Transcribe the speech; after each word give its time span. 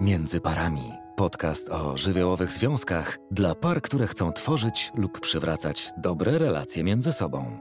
Między 0.00 0.40
parami. 0.40 0.92
Podcast 1.16 1.68
o 1.68 1.96
żywiołowych 1.96 2.52
związkach 2.52 3.18
dla 3.30 3.54
par, 3.54 3.82
które 3.82 4.06
chcą 4.06 4.32
tworzyć 4.32 4.92
lub 4.94 5.20
przywracać 5.20 5.90
dobre 5.96 6.38
relacje 6.38 6.84
między 6.84 7.12
sobą. 7.12 7.58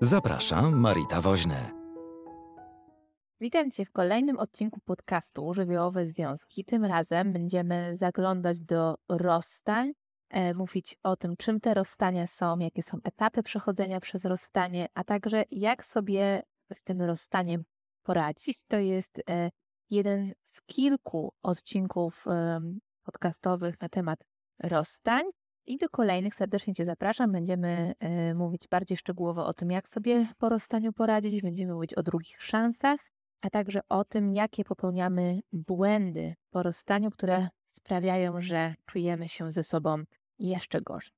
Zapraszam, 0.00 0.80
Marita 0.80 1.20
Woźny. 1.20 1.56
Witam 3.40 3.70
Cię 3.70 3.84
w 3.84 3.90
kolejnym 3.90 4.38
odcinku 4.38 4.80
podcastu 4.84 5.54
Żywiołowe 5.54 6.06
Związki. 6.06 6.64
Tym 6.64 6.84
razem 6.84 7.32
będziemy 7.32 7.96
zaglądać 8.00 8.60
do 8.60 8.94
rozstań, 9.08 9.92
e, 10.30 10.54
mówić 10.54 10.98
o 11.02 11.16
tym, 11.16 11.36
czym 11.36 11.60
te 11.60 11.74
rozstania 11.74 12.26
są, 12.26 12.58
jakie 12.58 12.82
są 12.82 12.98
etapy 13.04 13.42
przechodzenia 13.42 14.00
przez 14.00 14.24
rozstanie, 14.24 14.86
a 14.94 15.04
także 15.04 15.44
jak 15.50 15.84
sobie 15.84 16.42
z 16.72 16.82
tym 16.82 17.02
rozstaniem 17.02 17.64
poradzić. 18.02 18.64
To 18.64 18.78
jest 18.78 19.22
e, 19.30 19.50
jeden 19.90 20.32
z 20.44 20.62
kilku 20.62 21.32
odcinków 21.42 22.24
podcastowych 23.02 23.80
na 23.80 23.88
temat 23.88 24.24
rozstań. 24.62 25.22
I 25.66 25.78
do 25.78 25.88
kolejnych 25.88 26.34
serdecznie 26.34 26.74
Cię 26.74 26.84
zapraszam. 26.84 27.32
Będziemy 27.32 27.92
e, 27.98 28.34
mówić 28.34 28.68
bardziej 28.68 28.96
szczegółowo 28.96 29.46
o 29.46 29.54
tym, 29.54 29.70
jak 29.70 29.88
sobie 29.88 30.28
po 30.38 30.48
rozstaniu 30.48 30.92
poradzić. 30.92 31.42
Będziemy 31.42 31.74
mówić 31.74 31.94
o 31.94 32.02
drugich 32.02 32.42
szansach, 32.42 33.00
a 33.40 33.50
także 33.50 33.80
o 33.88 34.04
tym, 34.04 34.34
jakie 34.34 34.64
popełniamy 34.64 35.40
błędy 35.52 36.34
po 36.50 36.62
rozstaniu, 36.62 37.10
które 37.10 37.48
sprawiają, 37.66 38.40
że 38.40 38.74
czujemy 38.86 39.28
się 39.28 39.52
ze 39.52 39.62
sobą 39.62 40.02
jeszcze 40.38 40.80
gorzej. 40.80 41.12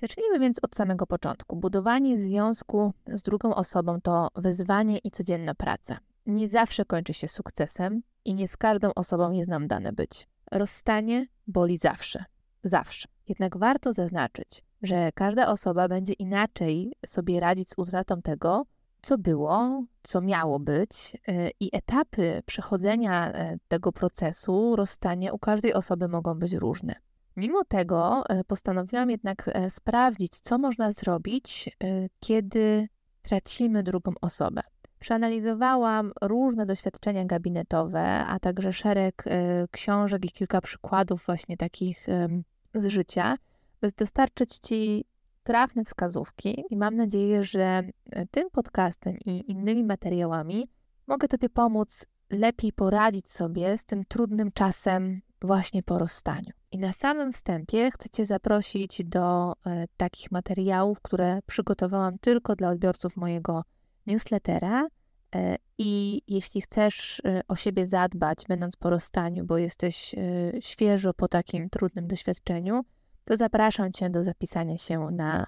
Zacznijmy 0.00 0.38
więc 0.38 0.58
od 0.62 0.74
samego 0.74 1.06
początku. 1.06 1.56
Budowanie 1.56 2.20
związku 2.20 2.92
z 3.06 3.22
drugą 3.22 3.54
osobą 3.54 4.00
to 4.00 4.28
wyzwanie 4.34 4.98
i 4.98 5.10
codzienna 5.10 5.54
praca. 5.54 5.98
Nie 6.26 6.48
zawsze 6.48 6.84
kończy 6.84 7.14
się 7.14 7.28
sukcesem, 7.28 8.02
i 8.24 8.34
nie 8.34 8.48
z 8.48 8.56
każdą 8.56 8.94
osobą 8.94 9.32
jest 9.32 9.48
nam 9.48 9.68
dane 9.68 9.92
być. 9.92 10.28
Rozstanie 10.52 11.26
boli 11.46 11.78
zawsze. 11.78 12.24
Zawsze. 12.64 13.08
Jednak 13.28 13.56
warto 13.56 13.92
zaznaczyć, 13.92 14.64
że 14.82 15.10
każda 15.14 15.48
osoba 15.48 15.88
będzie 15.88 16.12
inaczej 16.12 16.92
sobie 17.06 17.40
radzić 17.40 17.70
z 17.70 17.74
utratą 17.76 18.22
tego, 18.22 18.66
co 19.02 19.18
było, 19.18 19.84
co 20.02 20.20
miało 20.20 20.58
być, 20.60 21.16
y, 21.28 21.50
i 21.60 21.76
etapy 21.76 22.42
przechodzenia 22.46 23.32
e, 23.32 23.56
tego 23.68 23.92
procesu 23.92 24.76
rozstania 24.76 25.32
u 25.32 25.38
każdej 25.38 25.74
osoby 25.74 26.08
mogą 26.08 26.34
być 26.34 26.52
różne. 26.52 26.94
Mimo 27.36 27.64
tego 27.64 28.22
e, 28.28 28.44
postanowiłam 28.44 29.10
jednak 29.10 29.48
e, 29.48 29.70
sprawdzić, 29.70 30.40
co 30.40 30.58
można 30.58 30.92
zrobić, 30.92 31.76
kiedy 32.20 32.88
tracimy 33.22 33.82
drugą 33.82 34.12
osobę. 34.20 34.60
Przeanalizowałam 35.00 36.12
różne 36.22 36.66
doświadczenia 36.66 37.24
gabinetowe, 37.24 38.24
a 38.26 38.38
także 38.38 38.72
szereg 38.72 39.26
y, 39.26 39.30
książek 39.70 40.24
i 40.24 40.30
kilka 40.30 40.60
przykładów 40.60 41.22
właśnie 41.26 41.56
takich 41.56 42.08
y, 42.08 42.28
z 42.74 42.86
życia, 42.86 43.36
by 43.80 43.92
dostarczyć 43.96 44.58
Ci 44.58 45.04
trafne 45.42 45.84
wskazówki 45.84 46.64
i 46.70 46.76
mam 46.76 46.96
nadzieję, 46.96 47.42
że 47.42 47.82
y, 48.16 48.26
tym 48.30 48.50
podcastem 48.50 49.16
i 49.26 49.50
innymi 49.50 49.84
materiałami 49.84 50.70
mogę 51.06 51.28
Tobie 51.28 51.48
pomóc 51.48 52.06
lepiej 52.30 52.72
poradzić 52.72 53.30
sobie 53.30 53.78
z 53.78 53.84
tym 53.84 54.04
trudnym 54.04 54.52
czasem 54.52 55.20
właśnie 55.42 55.82
po 55.82 55.98
rozstaniu. 55.98 56.50
I 56.72 56.78
na 56.78 56.92
samym 56.92 57.32
wstępie 57.32 57.90
chcę 57.90 58.10
Cię 58.10 58.26
zaprosić 58.26 59.04
do 59.04 59.52
takich 59.96 60.32
materiałów, 60.32 61.00
które 61.00 61.40
przygotowałam 61.46 62.18
tylko 62.18 62.56
dla 62.56 62.68
odbiorców 62.68 63.16
mojego 63.16 63.62
newslettera. 64.06 64.88
E, 65.34 65.56
I 65.78 66.22
jeśli 66.28 66.60
chcesz 66.60 67.22
e, 67.24 67.40
o 67.48 67.56
siebie 67.56 67.86
zadbać, 67.86 68.38
będąc 68.48 68.76
po 68.76 68.90
rozstaniu, 68.90 69.44
bo 69.44 69.58
jesteś 69.58 70.14
e, 70.14 70.18
świeżo 70.60 71.14
po 71.14 71.28
takim 71.28 71.70
trudnym 71.70 72.06
doświadczeniu, 72.06 72.84
to 73.24 73.36
zapraszam 73.36 73.92
Cię 73.92 74.10
do 74.10 74.22
zapisania 74.22 74.78
się 74.78 74.98
na, 74.98 75.46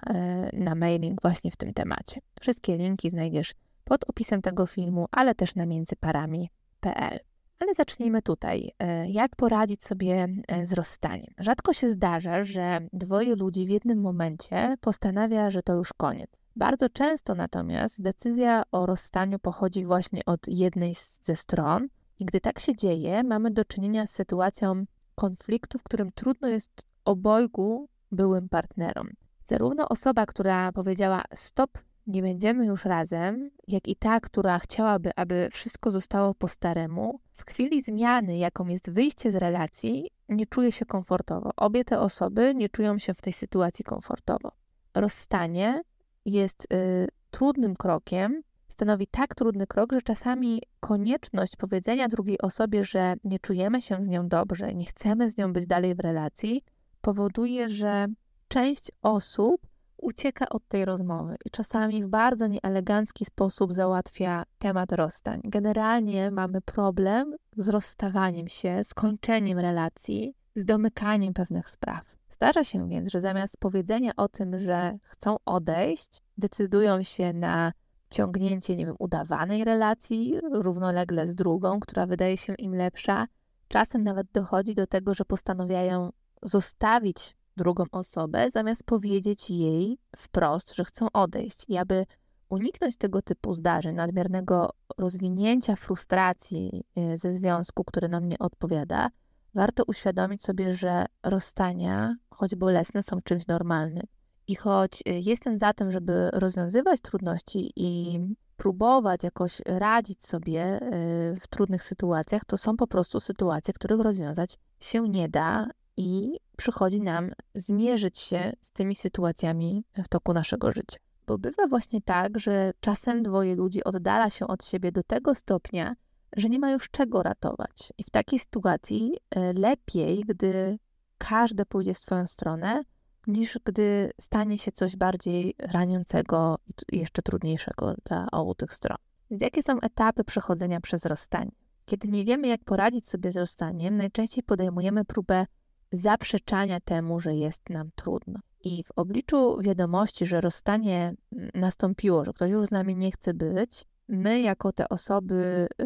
na 0.53 0.75
mailing 0.75 1.21
właśnie 1.21 1.51
w 1.51 1.55
tym 1.55 1.73
temacie. 1.73 2.21
Wszystkie 2.41 2.77
linki 2.77 3.09
znajdziesz 3.09 3.53
pod 3.83 4.09
opisem 4.09 4.41
tego 4.41 4.65
filmu, 4.65 5.05
ale 5.11 5.35
też 5.35 5.55
na 5.55 5.65
międzyparami.pl. 5.65 7.19
Ale 7.59 7.73
zacznijmy 7.73 8.21
tutaj. 8.21 8.71
Jak 9.07 9.35
poradzić 9.35 9.85
sobie 9.85 10.27
z 10.63 10.73
rozstaniem? 10.73 11.33
Rzadko 11.37 11.73
się 11.73 11.91
zdarza, 11.91 12.43
że 12.43 12.87
dwoje 12.93 13.35
ludzi 13.35 13.65
w 13.65 13.69
jednym 13.69 14.01
momencie 14.01 14.75
postanawia, 14.81 15.49
że 15.49 15.63
to 15.63 15.73
już 15.73 15.93
koniec. 15.93 16.29
Bardzo 16.55 16.89
często 16.89 17.35
natomiast 17.35 18.01
decyzja 18.01 18.63
o 18.71 18.85
rozstaniu 18.85 19.39
pochodzi 19.39 19.85
właśnie 19.85 20.21
od 20.25 20.47
jednej 20.47 20.95
ze 21.21 21.35
stron, 21.35 21.87
i 22.19 22.25
gdy 22.25 22.41
tak 22.41 22.59
się 22.59 22.75
dzieje, 22.75 23.23
mamy 23.23 23.51
do 23.51 23.65
czynienia 23.65 24.07
z 24.07 24.11
sytuacją 24.11 24.85
konfliktu, 25.15 25.77
w 25.77 25.83
którym 25.83 26.11
trudno 26.11 26.47
jest 26.47 26.71
obojgu 27.05 27.89
byłym 28.11 28.49
partnerom. 28.49 29.09
Zarówno 29.45 29.89
osoba, 29.89 30.25
która 30.25 30.71
powiedziała 30.71 31.23
stop, 31.33 31.69
nie 32.07 32.21
będziemy 32.21 32.65
już 32.65 32.85
razem, 32.85 33.49
jak 33.67 33.87
i 33.87 33.95
ta, 33.95 34.19
która 34.19 34.59
chciałaby, 34.59 35.11
aby 35.15 35.49
wszystko 35.51 35.91
zostało 35.91 36.33
po 36.33 36.47
staremu, 36.47 37.19
w 37.31 37.45
chwili 37.45 37.81
zmiany, 37.81 38.37
jaką 38.37 38.67
jest 38.67 38.91
wyjście 38.91 39.31
z 39.31 39.35
relacji, 39.35 40.11
nie 40.29 40.47
czuje 40.47 40.71
się 40.71 40.85
komfortowo. 40.85 41.51
Obie 41.55 41.85
te 41.85 41.99
osoby 41.99 42.55
nie 42.55 42.69
czują 42.69 42.99
się 42.99 43.13
w 43.13 43.21
tej 43.21 43.33
sytuacji 43.33 43.85
komfortowo. 43.85 44.51
Rozstanie 44.93 45.81
jest 46.25 46.73
y, 46.73 47.07
trudnym 47.31 47.75
krokiem, 47.75 48.43
stanowi 48.69 49.07
tak 49.07 49.35
trudny 49.35 49.67
krok, 49.67 49.93
że 49.93 50.01
czasami 50.01 50.61
konieczność 50.79 51.55
powiedzenia 51.55 52.07
drugiej 52.07 52.41
osobie, 52.41 52.83
że 52.83 53.13
nie 53.23 53.39
czujemy 53.39 53.81
się 53.81 54.03
z 54.03 54.07
nią 54.07 54.27
dobrze, 54.27 54.73
nie 54.73 54.85
chcemy 54.85 55.31
z 55.31 55.37
nią 55.37 55.53
być 55.53 55.65
dalej 55.65 55.95
w 55.95 55.99
relacji, 55.99 56.63
powoduje, 57.01 57.69
że 57.69 58.07
część 58.47 58.91
osób 59.01 59.72
ucieka 60.03 60.49
od 60.49 60.67
tej 60.67 60.85
rozmowy 60.85 61.35
i 61.45 61.49
czasami 61.49 62.03
w 62.03 62.07
bardzo 62.07 62.47
nieelegancki 62.47 63.25
sposób 63.25 63.73
załatwia 63.73 64.43
temat 64.59 64.91
rozstań. 64.91 65.41
Generalnie 65.43 66.31
mamy 66.31 66.61
problem 66.61 67.35
z 67.55 67.69
rozstawaniem 67.69 68.47
się, 68.47 68.83
skończeniem 68.83 69.59
relacji, 69.59 70.35
z 70.55 70.65
domykaniem 70.65 71.33
pewnych 71.33 71.69
spraw. 71.69 72.15
Zdarza 72.29 72.63
się 72.63 72.89
więc, 72.89 73.11
że 73.11 73.21
zamiast 73.21 73.57
powiedzenia 73.57 74.11
o 74.17 74.27
tym, 74.27 74.59
że 74.59 74.97
chcą 75.03 75.35
odejść, 75.45 76.23
decydują 76.37 77.03
się 77.03 77.33
na 77.33 77.73
ciągnięcie, 78.09 78.75
nie 78.75 78.85
wiem, 78.85 78.95
udawanej 78.99 79.63
relacji 79.63 80.39
równolegle 80.51 81.27
z 81.27 81.35
drugą, 81.35 81.79
która 81.79 82.05
wydaje 82.05 82.37
się 82.37 82.53
im 82.53 82.75
lepsza. 82.75 83.27
Czasem 83.67 84.03
nawet 84.03 84.27
dochodzi 84.31 84.75
do 84.75 84.87
tego, 84.87 85.13
że 85.13 85.25
postanawiają 85.25 86.11
zostawić 86.41 87.35
drugą 87.57 87.83
osobę, 87.91 88.51
zamiast 88.51 88.83
powiedzieć 88.83 89.49
jej 89.49 89.97
wprost, 90.17 90.75
że 90.75 90.85
chcą 90.85 91.07
odejść. 91.13 91.65
I 91.67 91.77
aby 91.77 92.05
uniknąć 92.49 92.97
tego 92.97 93.21
typu 93.21 93.53
zdarzeń, 93.53 93.95
nadmiernego 93.95 94.69
rozwinięcia 94.97 95.75
frustracji 95.75 96.83
e, 96.95 97.17
ze 97.17 97.33
związku, 97.33 97.83
który 97.83 98.09
nam 98.09 98.29
nie 98.29 98.39
odpowiada, 98.39 99.09
warto 99.53 99.83
uświadomić 99.87 100.43
sobie, 100.43 100.75
że 100.75 101.05
rozstania, 101.23 102.15
choć 102.29 102.55
bolesne, 102.55 103.03
są 103.03 103.21
czymś 103.21 103.47
normalnym. 103.47 104.03
I 104.47 104.55
choć 104.55 105.01
y, 105.01 105.11
jestem 105.19 105.57
za 105.57 105.73
tym, 105.73 105.91
żeby 105.91 106.29
rozwiązywać 106.33 107.01
trudności 107.01 107.71
i 107.75 108.19
próbować 108.57 109.23
jakoś 109.23 109.61
radzić 109.65 110.25
sobie 110.25 110.81
y, 110.81 111.39
w 111.39 111.47
trudnych 111.47 111.83
sytuacjach, 111.83 112.45
to 112.45 112.57
są 112.57 112.77
po 112.77 112.87
prostu 112.87 113.19
sytuacje, 113.19 113.73
których 113.73 113.99
rozwiązać 113.99 114.57
się 114.79 115.09
nie 115.09 115.29
da 115.29 115.67
i 115.97 116.37
przychodzi 116.57 117.01
nam 117.01 117.31
zmierzyć 117.55 118.19
się 118.19 118.53
z 118.61 118.71
tymi 118.71 118.95
sytuacjami 118.95 119.85
w 120.03 120.07
toku 120.07 120.33
naszego 120.33 120.71
życia. 120.71 120.97
Bo 121.27 121.37
bywa 121.37 121.67
właśnie 121.67 122.01
tak, 122.01 122.39
że 122.39 122.71
czasem 122.79 123.23
dwoje 123.23 123.55
ludzi 123.55 123.83
oddala 123.83 124.29
się 124.29 124.47
od 124.47 124.65
siebie 124.65 124.91
do 124.91 125.03
tego 125.03 125.35
stopnia, 125.35 125.95
że 126.37 126.49
nie 126.49 126.59
ma 126.59 126.71
już 126.71 126.89
czego 126.89 127.23
ratować. 127.23 127.93
I 127.97 128.03
w 128.03 128.09
takiej 128.09 128.39
sytuacji 128.39 129.17
e, 129.35 129.53
lepiej, 129.53 130.23
gdy 130.27 130.79
każde 131.17 131.65
pójdzie 131.65 131.93
w 131.93 131.97
swoją 131.97 132.25
stronę, 132.25 132.83
niż 133.27 133.59
gdy 133.65 134.11
stanie 134.21 134.57
się 134.57 134.71
coś 134.71 134.95
bardziej 134.95 135.55
raniącego 135.59 136.57
i 136.91 136.99
jeszcze 136.99 137.21
trudniejszego 137.21 137.93
dla 138.05 138.27
obu 138.31 138.55
tych 138.55 138.73
stron. 138.73 138.97
Więc 139.31 139.41
jakie 139.41 139.63
są 139.63 139.79
etapy 139.79 140.23
przechodzenia 140.23 140.81
przez 140.81 141.05
rozstanie? 141.05 141.51
Kiedy 141.85 142.07
nie 142.07 142.25
wiemy, 142.25 142.47
jak 142.47 142.63
poradzić 142.63 143.09
sobie 143.09 143.31
z 143.31 143.37
rozstaniem, 143.37 143.97
najczęściej 143.97 144.43
podejmujemy 144.43 145.05
próbę 145.05 145.45
zaprzeczania 145.93 146.79
temu, 146.79 147.19
że 147.19 147.33
jest 147.35 147.69
nam 147.69 147.89
trudno. 147.95 148.39
I 148.63 148.83
w 148.83 148.91
obliczu 148.95 149.61
wiadomości, 149.61 150.25
że 150.25 150.41
rozstanie 150.41 151.13
nastąpiło, 151.53 152.25
że 152.25 152.33
ktoś 152.33 152.51
już 152.51 152.67
z 152.67 152.71
nami 152.71 152.95
nie 152.95 153.11
chce 153.11 153.33
być, 153.33 153.85
my, 154.07 154.41
jako 154.41 154.71
te 154.71 154.89
osoby, 154.89 155.67
y, 155.81 155.85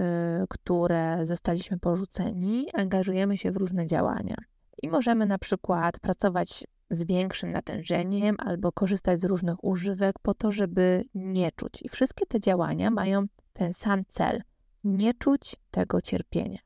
które 0.50 1.25
zostaliśmy 1.25 1.80
porzuceni, 1.80 2.68
angażujemy 2.74 3.38
się 3.38 3.51
w 3.51 3.57
różne 3.57 3.88
działania. 3.88 4.36
I 4.83 4.89
możemy 4.89 5.25
na 5.25 5.38
przykład 5.38 6.00
pracować 6.00 6.68
z 6.92 7.06
większym 7.06 7.51
natężeniem 7.51 8.36
albo 8.39 8.71
korzystać 8.71 9.19
z 9.19 9.25
różnych 9.25 9.63
używek 9.63 10.19
po 10.21 10.33
to, 10.33 10.51
żeby 10.51 11.04
nie 11.15 11.51
czuć. 11.51 11.81
I 11.81 11.89
wszystkie 11.89 12.25
te 12.25 12.39
działania 12.39 12.92
mają 12.92 13.25
ten 13.54 13.74
sam 13.74 14.04
cel 14.12 14.42
nie 14.83 15.13
czuć 15.13 15.56
tego 15.71 16.01
cierpienia. 16.01 16.59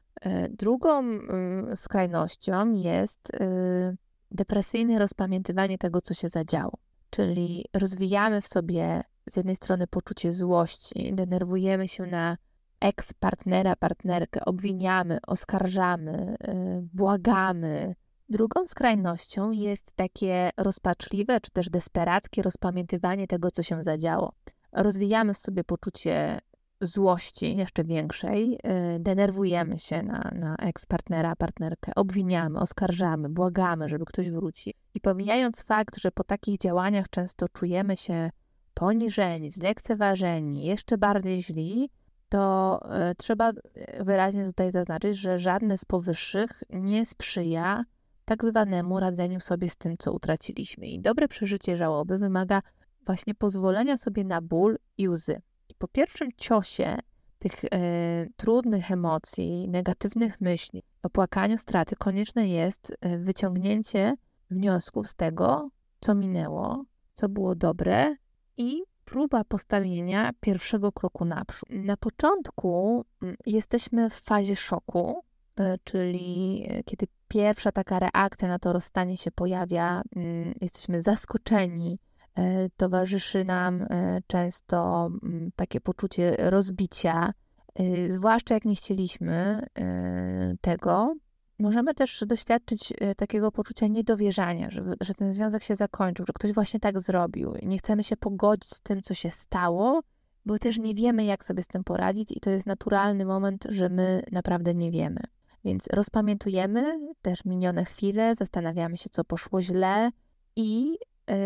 Drugą 0.50 1.04
skrajnością 1.76 2.72
jest 2.74 3.32
depresyjne 4.32 5.00
rozpamiętywanie 5.00 5.78
tego, 5.78 6.02
co 6.02 6.14
się 6.14 6.30
zadziało. 6.30 6.78
Czyli 7.10 7.66
rozwijamy 7.74 8.42
w 8.42 8.48
sobie 8.48 9.04
z 9.30 9.36
jednej 9.36 9.56
strony 9.56 9.88
poczucie 9.88 10.34
złości, 10.34 11.14
denerwujemy 11.14 11.88
się 11.88 12.06
na 12.06 12.38
eks-partnera, 12.82 13.76
partnerkę, 13.76 14.46
obwiniamy, 14.46 15.20
oskarżamy, 15.28 16.36
błagamy, 16.94 17.96
Drugą 18.32 18.68
skrajnością 18.68 19.52
jest 19.52 19.92
takie 19.96 20.50
rozpaczliwe 20.58 21.42
czy 21.42 21.52
też 21.52 21.70
desperackie 21.70 22.42
rozpamiętywanie 22.42 23.28
tego, 23.28 23.52
co 23.52 23.64
się 23.64 23.84
zadziało. 23.84 24.34
Rozwijamy 24.72 25.34
w 25.34 25.38
sobie 25.38 25.64
poczucie 25.64 26.40
złości 26.82 27.58
jeszcze 27.58 27.84
większej, 27.84 28.54
y, 28.96 29.00
denerwujemy 29.00 29.80
się 29.80 30.04
na, 30.04 30.32
na 30.36 30.56
eks-partnera, 30.56 31.36
partnerkę, 31.36 31.92
obwiniamy, 31.96 32.60
oskarżamy, 32.60 33.30
błagamy, 33.30 33.90
żeby 33.90 34.06
ktoś 34.06 34.30
wrócił. 34.30 34.74
I 34.94 35.02
pomijając 35.02 35.62
fakt, 35.62 35.98
że 35.98 36.12
po 36.12 36.24
takich 36.24 36.58
działaniach 36.58 37.10
często 37.10 37.50
czujemy 37.50 37.98
się 37.98 38.30
poniżeni, 38.74 39.52
zlekceważeni, 39.52 40.66
jeszcze 40.66 40.98
bardziej 40.98 41.44
źli, 41.44 41.90
to 42.30 42.80
y, 43.12 43.16
trzeba 43.16 43.52
wyraźnie 44.00 44.46
tutaj 44.46 44.72
zaznaczyć, 44.72 45.18
że 45.18 45.40
żadne 45.40 45.78
z 45.78 45.86
powyższych 45.86 46.64
nie 46.70 47.06
sprzyja 47.06 47.84
tak 48.26 48.46
zwanemu 48.46 49.00
radzeniu 49.00 49.40
sobie 49.40 49.70
z 49.70 49.78
tym, 49.78 49.96
co 50.00 50.14
utraciliśmy. 50.14 50.88
I 50.88 51.00
dobre 51.00 51.28
przeżycie 51.28 51.78
żałoby 51.78 52.18
wymaga 52.18 52.62
właśnie 53.06 53.36
pozwolenia 53.36 53.98
sobie 53.98 54.24
na 54.24 54.42
ból 54.42 54.78
i 54.98 55.10
łzy. 55.10 55.42
Po 55.82 55.88
pierwszym 55.88 56.30
ciosie 56.38 56.98
tych 57.40 57.64
e, 57.64 57.70
trudnych 58.38 58.92
emocji, 58.92 59.70
negatywnych 59.70 60.42
myśli, 60.42 60.84
opłakaniu 61.04 61.58
straty, 61.58 61.96
konieczne 61.96 62.48
jest 62.48 62.98
e, 63.02 63.18
wyciągnięcie 63.18 64.16
wniosków 64.50 65.08
z 65.08 65.16
tego, 65.16 65.70
co 66.00 66.16
minęło, 66.16 66.84
co 67.14 67.30
było 67.30 67.56
dobre 67.56 68.16
i 68.58 68.82
próba 69.06 69.44
postawienia 69.44 70.32
pierwszego 70.40 70.92
kroku 70.92 71.26
naprzód. 71.26 71.70
Na 71.70 71.98
początku 71.98 73.06
mm, 73.22 73.36
jesteśmy 73.46 74.10
w 74.10 74.14
fazie 74.14 74.56
szoku, 74.56 75.24
E, 75.62 75.78
czyli 75.84 76.68
kiedy 76.86 77.08
pierwsza 77.28 77.72
taka 77.72 78.00
reakcja 78.00 78.48
na 78.48 78.60
to 78.60 78.74
rozstanie 78.74 79.18
się 79.18 79.32
pojawia, 79.32 80.02
mm, 80.16 80.54
jesteśmy 80.62 81.02
zaskoczeni, 81.02 82.00
towarzyszy 82.78 83.46
nam 83.46 83.88
często 84.28 85.10
mm, 85.24 85.52
takie 85.56 85.82
poczucie 85.82 86.36
rozbicia, 86.40 87.34
zwłaszcza 88.08 88.54
jak 88.54 88.66
nie 88.66 88.76
chcieliśmy 88.76 89.66
tego. 90.62 91.16
Możemy 91.60 91.94
też 91.94 92.24
doświadczyć 92.28 92.94
takiego 93.18 93.52
poczucia 93.52 93.88
niedowierzania, 93.88 94.70
że, 94.70 94.84
że 95.02 95.14
ten 95.14 95.34
związek 95.34 95.64
się 95.64 95.76
zakończył, 95.76 96.26
że 96.26 96.34
ktoś 96.34 96.54
właśnie 96.54 96.80
tak 96.80 97.00
zrobił. 97.00 97.54
Nie 97.64 97.78
chcemy 97.78 98.04
się 98.04 98.18
pogodzić 98.18 98.70
z 98.70 98.82
tym, 98.82 99.02
co 99.02 99.14
się 99.14 99.32
stało, 99.32 100.02
bo 100.46 100.60
też 100.60 100.78
nie 100.78 100.96
wiemy, 100.96 101.26
jak 101.26 101.46
sobie 101.46 101.64
z 101.64 101.68
tym 101.68 101.84
poradzić, 101.84 102.32
i 102.32 102.40
to 102.40 102.50
jest 102.50 102.66
naturalny 102.66 103.26
moment, 103.26 103.66
że 103.70 103.90
my 103.90 104.24
naprawdę 104.32 104.74
nie 104.76 104.92
wiemy. 104.92 105.20
Więc 105.66 105.88
rozpamiętujemy 105.88 107.00
też 107.22 107.46
minione 107.46 107.86
chwile, 107.86 108.36
zastanawiamy 108.36 108.98
się, 108.98 109.10
co 109.10 109.24
poszło 109.24 109.62
źle 109.62 110.12
i 110.56 110.98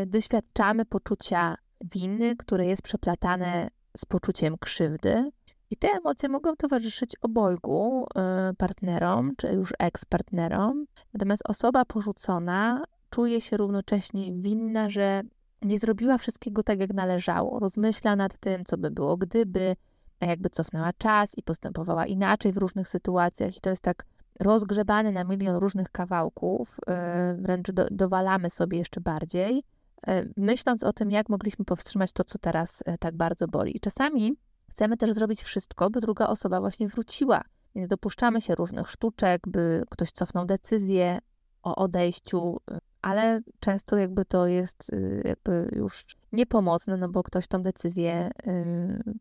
doświadczamy 0.05 0.85
poczucia 0.85 1.55
winy, 1.91 2.35
które 2.35 2.65
jest 2.65 2.81
przeplatane 2.81 3.67
z 3.97 4.05
poczuciem 4.05 4.57
krzywdy. 4.57 5.31
I 5.69 5.77
te 5.77 5.87
emocje 5.87 6.29
mogą 6.29 6.55
towarzyszyć 6.55 7.15
obojgu 7.21 8.05
y, 8.51 8.53
partnerom, 8.53 9.33
czy 9.37 9.47
już 9.47 9.73
eks-partnerom. 9.79 10.85
Natomiast 11.13 11.43
osoba 11.49 11.85
porzucona 11.85 12.83
czuje 13.09 13.41
się 13.41 13.57
równocześnie 13.57 14.33
winna, 14.33 14.89
że 14.89 15.21
nie 15.61 15.79
zrobiła 15.79 16.17
wszystkiego 16.17 16.63
tak, 16.63 16.79
jak 16.79 16.93
należało. 16.93 17.59
Rozmyśla 17.59 18.15
nad 18.15 18.39
tym, 18.39 18.65
co 18.65 18.77
by 18.77 18.91
było, 18.91 19.17
gdyby, 19.17 19.75
jakby 20.21 20.49
cofnęła 20.49 20.93
czas 20.97 21.37
i 21.37 21.43
postępowała 21.43 22.05
inaczej 22.05 22.53
w 22.53 22.57
różnych 22.57 22.87
sytuacjach, 22.87 23.57
i 23.57 23.61
to 23.61 23.69
jest 23.69 23.81
tak 23.81 24.05
rozgrzebany 24.39 25.11
na 25.11 25.23
milion 25.23 25.55
różnych 25.55 25.91
kawałków, 25.91 26.77
e, 26.87 27.35
wręcz 27.39 27.71
do, 27.71 27.85
dowalamy 27.91 28.49
sobie 28.49 28.77
jeszcze 28.77 29.01
bardziej, 29.01 29.63
e, 30.07 30.25
myśląc 30.37 30.83
o 30.83 30.93
tym, 30.93 31.11
jak 31.11 31.29
mogliśmy 31.29 31.65
powstrzymać 31.65 32.11
to, 32.11 32.23
co 32.23 32.37
teraz 32.37 32.83
e, 32.85 32.97
tak 32.97 33.15
bardzo 33.15 33.47
boli. 33.47 33.77
I 33.77 33.79
czasami 33.79 34.37
chcemy 34.71 34.97
też 34.97 35.13
zrobić 35.13 35.43
wszystko, 35.43 35.89
by 35.89 36.01
druga 36.01 36.27
osoba 36.27 36.59
właśnie 36.59 36.87
wróciła. 36.87 37.41
Więc 37.75 37.87
dopuszczamy 37.87 38.41
się 38.41 38.55
różnych 38.55 38.89
sztuczek, 38.89 39.41
by 39.47 39.83
ktoś 39.89 40.11
cofnął 40.11 40.45
decyzję 40.45 41.19
o 41.63 41.75
odejściu, 41.75 42.57
ale 43.01 43.41
często 43.59 43.97
jakby 43.97 44.25
to 44.25 44.47
jest 44.47 44.91
jakby 45.23 45.69
już 45.75 46.05
niepomocne, 46.31 46.97
no 46.97 47.09
bo 47.09 47.23
ktoś 47.23 47.47
tą 47.47 47.63
decyzję 47.63 48.31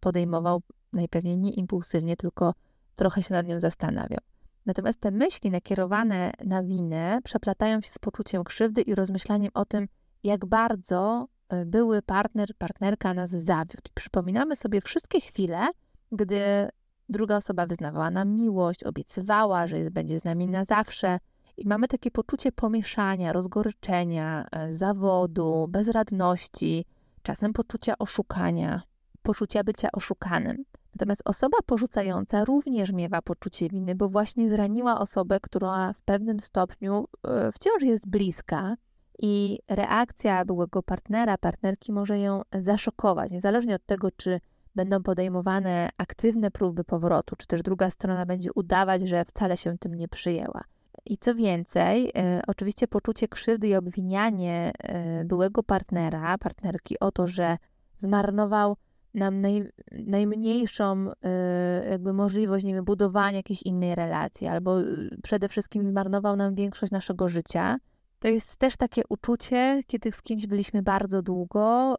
podejmował 0.00 0.62
najpewniej 0.92 1.38
nie 1.38 1.50
impulsywnie, 1.50 2.16
tylko 2.16 2.54
trochę 2.96 3.22
się 3.22 3.34
nad 3.34 3.46
nią 3.46 3.60
zastanawiał. 3.60 4.20
Natomiast 4.66 5.00
te 5.00 5.10
myśli 5.10 5.50
nakierowane 5.50 6.32
na 6.44 6.62
winę 6.62 7.18
przeplatają 7.24 7.80
się 7.80 7.90
z 7.90 7.98
poczuciem 7.98 8.44
krzywdy 8.44 8.82
i 8.82 8.94
rozmyślaniem 8.94 9.50
o 9.54 9.64
tym, 9.64 9.88
jak 10.24 10.46
bardzo 10.46 11.26
e, 11.48 11.64
były 11.64 12.02
partner, 12.02 12.56
partnerka 12.58 13.14
nas 13.14 13.30
zawiódł. 13.30 13.90
Przypominamy 13.94 14.56
sobie 14.56 14.80
wszystkie 14.80 15.20
chwile, 15.20 15.68
gdy 16.12 16.68
druga 17.08 17.36
osoba 17.36 17.66
wyznawała 17.66 18.10
nam 18.10 18.28
miłość, 18.28 18.84
obiecywała, 18.84 19.66
że 19.66 19.78
jest, 19.78 19.90
będzie 19.90 20.20
z 20.20 20.24
nami 20.24 20.48
na 20.48 20.64
zawsze. 20.64 21.18
I 21.56 21.68
mamy 21.68 21.88
takie 21.88 22.10
poczucie 22.10 22.52
pomieszania, 22.52 23.32
rozgoryczenia, 23.32 24.46
e, 24.52 24.72
zawodu, 24.72 25.66
bezradności, 25.68 26.84
czasem 27.22 27.52
poczucia 27.52 27.98
oszukania, 27.98 28.82
poczucia 29.22 29.64
bycia 29.64 29.88
oszukanym. 29.92 30.64
Natomiast 30.94 31.22
osoba 31.24 31.58
porzucająca 31.66 32.44
również 32.44 32.92
miewa 32.92 33.22
poczucie 33.22 33.68
winy, 33.68 33.94
bo 33.94 34.08
właśnie 34.08 34.50
zraniła 34.50 35.00
osobę, 35.00 35.40
która 35.40 35.92
w 35.92 36.02
pewnym 36.02 36.40
stopniu 36.40 37.08
e, 37.28 37.52
wciąż 37.52 37.82
jest 37.82 38.08
bliska 38.08 38.76
i 39.18 39.58
reakcja 39.68 40.44
byłego 40.44 40.82
partnera, 40.82 41.38
partnerki 41.38 41.92
może 41.92 42.18
ją 42.18 42.42
zaszokować, 42.60 43.30
niezależnie 43.30 43.74
od 43.74 43.86
tego, 43.86 44.10
czy 44.10 44.40
będą 44.74 45.02
podejmowane 45.02 45.88
aktywne 45.96 46.50
próby 46.50 46.84
powrotu, 46.84 47.36
czy 47.36 47.46
też 47.46 47.62
druga 47.62 47.90
strona 47.90 48.26
będzie 48.26 48.52
udawać, 48.54 49.08
że 49.08 49.24
wcale 49.24 49.56
się 49.56 49.78
tym 49.78 49.94
nie 49.94 50.08
przyjęła. 50.08 50.64
I 51.06 51.18
co 51.18 51.34
więcej, 51.34 52.12
e, 52.16 52.42
oczywiście 52.46 52.88
poczucie 52.88 53.28
krzywdy 53.28 53.68
i 53.68 53.74
obwinianie 53.74 54.72
e, 54.78 55.24
byłego 55.24 55.62
partnera, 55.62 56.38
partnerki 56.38 57.00
o 57.00 57.12
to, 57.12 57.26
że 57.26 57.56
zmarnował 57.98 58.76
nam 59.14 59.40
naj, 59.40 59.68
najmniejszą 59.92 61.10
y, 61.10 61.90
jakby 61.90 62.12
możliwość, 62.12 62.64
nie 62.64 62.74
wiem, 62.74 62.84
budowania 62.84 63.36
jakiejś 63.36 63.62
innej 63.62 63.94
relacji, 63.94 64.46
albo 64.46 64.80
y, 64.80 65.18
przede 65.22 65.48
wszystkim 65.48 65.86
zmarnował 65.86 66.36
nam 66.36 66.54
większość 66.54 66.92
naszego 66.92 67.28
życia. 67.28 67.78
To 68.18 68.28
jest 68.28 68.56
też 68.56 68.76
takie 68.76 69.02
uczucie, 69.08 69.82
kiedy 69.86 70.12
z 70.12 70.22
kimś 70.22 70.46
byliśmy 70.46 70.82
bardzo 70.82 71.22
długo 71.22 71.94
y, 71.94 71.98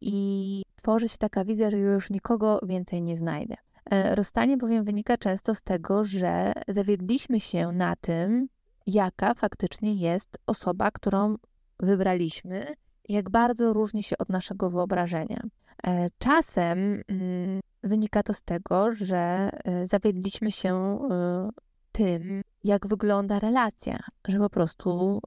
i 0.00 0.62
tworzy 0.76 1.08
się 1.08 1.18
taka 1.18 1.44
wizja, 1.44 1.70
że 1.70 1.78
już 1.78 2.10
nikogo 2.10 2.60
więcej 2.62 3.02
nie 3.02 3.16
znajdę. 3.16 3.54
E, 3.90 4.14
rozstanie 4.14 4.56
bowiem 4.56 4.84
wynika 4.84 5.16
często 5.18 5.54
z 5.54 5.62
tego, 5.62 6.04
że 6.04 6.52
zawiedliśmy 6.68 7.40
się 7.40 7.72
na 7.72 7.96
tym, 7.96 8.48
jaka 8.86 9.34
faktycznie 9.34 9.94
jest 9.94 10.38
osoba, 10.46 10.90
którą 10.90 11.36
wybraliśmy, 11.80 12.66
jak 13.08 13.30
bardzo 13.30 13.72
różni 13.72 14.02
się 14.02 14.18
od 14.18 14.28
naszego 14.28 14.70
wyobrażenia. 14.70 15.42
E, 15.86 16.10
czasem 16.18 17.02
mm, 17.08 17.60
wynika 17.82 18.22
to 18.22 18.34
z 18.34 18.42
tego, 18.42 18.94
że 18.94 19.50
e, 19.64 19.86
zawiedliśmy 19.86 20.52
się 20.52 20.98
e, 21.10 21.50
tym, 21.92 22.42
jak 22.64 22.86
wygląda 22.86 23.38
relacja, 23.38 23.98
że 24.28 24.38
po 24.38 24.50
prostu 24.50 25.20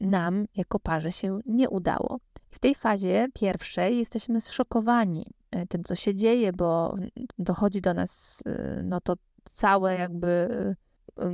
nam 0.00 0.44
jako 0.56 0.80
parze 0.80 1.12
się 1.12 1.40
nie 1.46 1.68
udało. 1.68 2.18
W 2.50 2.58
tej 2.58 2.74
fazie 2.74 3.26
pierwszej 3.34 3.98
jesteśmy 3.98 4.40
zszokowani 4.40 5.26
tym, 5.68 5.84
co 5.84 5.94
się 5.94 6.14
dzieje, 6.14 6.52
bo 6.52 6.94
dochodzi 7.38 7.80
do 7.80 7.94
nas 7.94 8.42
no 8.84 9.00
to 9.00 9.14
całe 9.44 9.94
jakby 9.94 10.48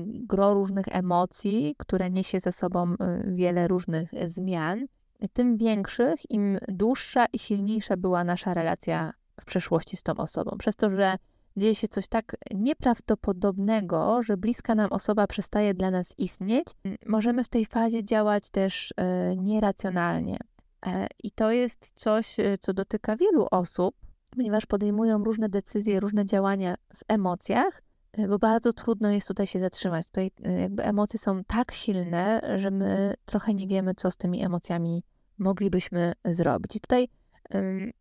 gro 0.07 0.55
różnych 0.55 0.89
emocji, 0.89 1.75
które 1.79 2.11
niesie 2.11 2.41
ze 2.41 2.53
sobą 2.53 2.95
wiele 3.27 3.69
różnych 3.69 4.11
zmian 4.27 4.87
tym 5.33 5.57
większych, 5.57 6.31
im 6.31 6.59
dłuższa 6.69 7.27
i 7.33 7.39
silniejsza 7.39 7.97
była 7.97 8.25
nasza 8.25 8.55
relacja 8.55 9.13
w 9.41 9.45
przeszłości 9.45 9.97
z 9.97 10.03
tą 10.03 10.15
osobą. 10.15 10.59
Przez 10.59 10.77
to, 10.77 10.91
że 10.91 11.17
dzieje 11.57 11.75
się 11.75 11.89
coś 11.89 12.09
tak 12.09 12.37
nieprawdopodobnego, 12.55 14.23
że 14.23 14.37
bliska 14.37 14.75
nam 14.75 14.93
osoba 14.93 15.27
przestaje 15.27 15.75
dla 15.75 15.91
nas 15.91 16.15
istnieć, 16.19 16.67
możemy 17.07 17.45
w 17.45 17.49
tej 17.49 17.67
fazie 17.67 18.05
działać 18.05 18.51
też 18.51 18.95
e, 18.97 19.37
nieracjonalnie. 19.37 20.39
E, 20.87 21.07
I 21.23 21.31
to 21.31 21.51
jest 21.51 21.93
coś, 21.95 22.41
e, 22.41 22.59
co 22.59 22.75
dotyka 22.75 23.17
wielu 23.17 23.47
osób, 23.51 23.97
ponieważ 24.31 24.67
podejmują 24.67 25.25
różne 25.25 25.49
decyzje, 25.49 26.01
różne 26.01 26.27
działania 26.27 26.75
w 26.97 27.01
emocjach, 27.09 27.83
bo 28.29 28.39
bardzo 28.39 28.73
trudno 28.73 29.11
jest 29.11 29.29
tutaj 29.29 29.47
się 29.47 29.61
zatrzymać. 29.61 30.07
Tutaj 30.07 30.31
e, 30.45 30.61
jakby 30.61 30.85
emocje 30.85 31.19
są 31.19 31.45
tak 31.45 31.73
silne, 31.73 32.41
że 32.57 32.71
my 32.71 33.15
trochę 33.25 33.55
nie 33.55 33.67
wiemy, 33.67 33.95
co 33.95 34.11
z 34.11 34.17
tymi 34.17 34.45
emocjami 34.45 35.03
moglibyśmy 35.39 36.13
zrobić. 36.25 36.77
I 36.77 36.81
tutaj 36.81 37.09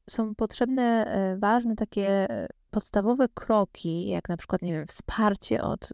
są 0.10 0.36
potrzebne 0.36 1.06
ważne 1.40 1.76
takie 1.76 2.28
podstawowe 2.72 3.28
kroki, 3.34 4.08
jak 4.08 4.30
na 4.30 4.38
przykład, 4.38 4.62
nie 4.62 4.74
wiem, 4.74 4.88
wsparcie 4.88 5.62
od 5.62 5.90